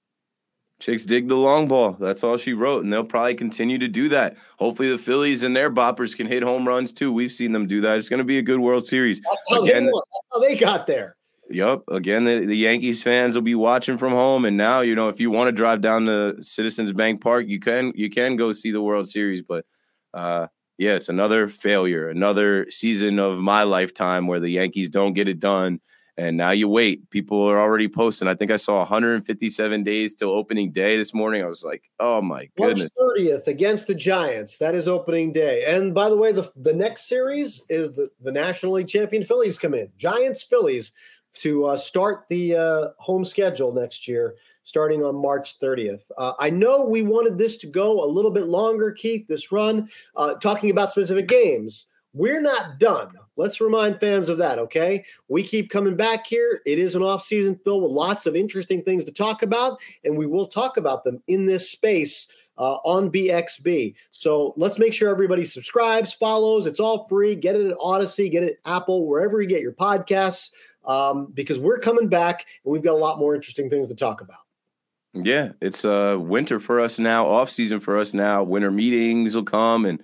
[0.83, 1.93] Chicks dig the long ball.
[1.93, 4.37] That's all she wrote, and they'll probably continue to do that.
[4.59, 7.13] Hopefully, the Phillies and their boppers can hit home runs too.
[7.13, 7.99] We've seen them do that.
[7.99, 9.21] It's going to be a good World Series.
[9.21, 11.15] That's how, Again, they, That's how they got there.
[11.51, 11.83] Yep.
[11.89, 15.21] Again, the, the, Yankees fans will be watching from home, and now you know if
[15.21, 18.73] you want to drive down to Citizens Bank Park, you can you can go see
[18.73, 19.41] the World Series.
[19.41, 19.65] But
[20.13, 25.29] uh, yeah, it's another failure, another season of my lifetime where the Yankees don't get
[25.29, 25.81] it done.
[26.19, 27.09] And now you wait.
[27.11, 28.29] People are already posting.
[28.29, 31.43] I think I saw 157 days till opening day this morning.
[31.43, 32.91] I was like, oh my goodness.
[33.01, 34.59] March 30th against the Giants.
[34.59, 35.65] That is opening day.
[35.67, 39.59] And by the way, the, the next series is the, the National League champion Phillies
[39.59, 39.89] come in.
[39.97, 40.93] Giants, Phillies
[41.35, 44.35] to uh, start the uh, home schedule next year,
[44.65, 46.03] starting on March 30th.
[46.19, 49.89] Uh, I know we wanted this to go a little bit longer, Keith, this run,
[50.17, 51.87] uh, talking about specific games.
[52.13, 53.13] We're not done.
[53.43, 55.05] Let's remind fans of that, okay?
[55.27, 56.63] We keep coming back here.
[56.65, 60.27] It is an off-season filled with lots of interesting things to talk about, and we
[60.27, 63.97] will talk about them in this space uh, on BXB.
[64.13, 66.67] So let's make sure everybody subscribes, follows.
[66.67, 67.35] It's all free.
[67.35, 70.53] Get it at Audacy, get it at Apple, wherever you get your podcasts
[70.85, 74.21] um, because we're coming back and we've got a lot more interesting things to talk
[74.21, 74.39] about.
[75.15, 78.45] Yeah, it's uh winter for us now, off season for us now.
[78.45, 80.01] Winter meetings will come and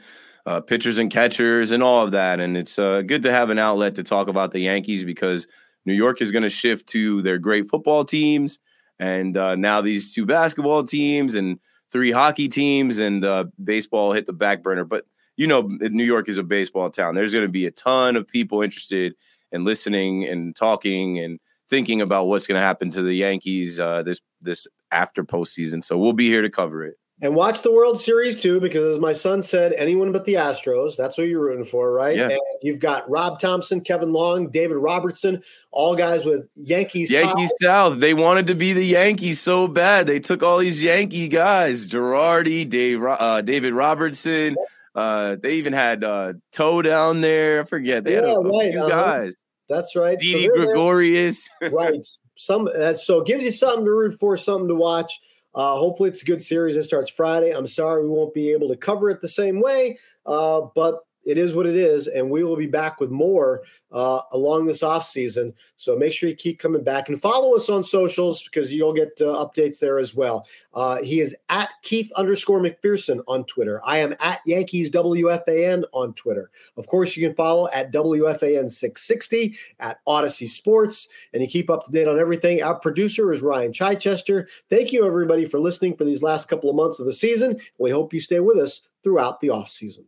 [0.48, 3.58] uh, pitchers and catchers and all of that, and it's uh, good to have an
[3.58, 5.46] outlet to talk about the Yankees because
[5.84, 8.58] New York is going to shift to their great football teams,
[8.98, 11.58] and uh, now these two basketball teams and
[11.92, 14.86] three hockey teams and uh, baseball hit the back burner.
[14.86, 15.04] But
[15.36, 17.14] you know, New York is a baseball town.
[17.14, 19.14] There's going to be a ton of people interested
[19.52, 24.02] and listening and talking and thinking about what's going to happen to the Yankees uh,
[24.02, 25.84] this this after postseason.
[25.84, 26.96] So we'll be here to cover it.
[27.20, 30.96] And watch the World Series too, because as my son said, anyone but the Astros.
[30.96, 32.16] That's what you're rooting for, right?
[32.16, 32.28] Yeah.
[32.28, 35.42] And you've got Rob Thomson, Kevin Long, David Robertson,
[35.72, 37.10] all guys with Yankees.
[37.10, 37.98] Yankees South.
[37.98, 40.06] They wanted to be the Yankees so bad.
[40.06, 44.54] They took all these Yankee guys: Girardi, Dave, uh, David Robertson.
[44.94, 47.62] Uh, they even had uh, Toe down there.
[47.62, 48.04] I forget.
[48.04, 48.70] They yeah, had a, a right.
[48.70, 48.88] few uh-huh.
[48.88, 49.34] guys.
[49.68, 50.18] That's right.
[50.18, 51.48] Didi so Gregorius.
[51.72, 52.06] right.
[52.36, 55.12] Some that's so it gives you something to root for, something to watch.
[55.58, 56.76] Uh, hopefully, it's a good series.
[56.76, 57.50] It starts Friday.
[57.50, 61.36] I'm sorry we won't be able to cover it the same way, uh, but it
[61.36, 63.62] is what it is, and we will be back with more
[63.92, 65.52] uh, along this off season.
[65.76, 69.12] So make sure you keep coming back and follow us on socials because you'll get
[69.20, 70.46] uh, updates there as well.
[70.72, 73.78] Uh, he is at Keith underscore McPherson on Twitter.
[73.84, 76.50] I am at Yankees WFAN on Twitter.
[76.78, 81.84] Of course, you can follow at WFAN 660 at Audacy Sports, and you keep up
[81.84, 82.62] to date on everything.
[82.62, 84.48] Our producer is Ryan Chichester.
[84.70, 87.60] Thank you, everybody, for listening for these last couple of months of the season.
[87.76, 90.06] We hope you stay with us throughout the off season.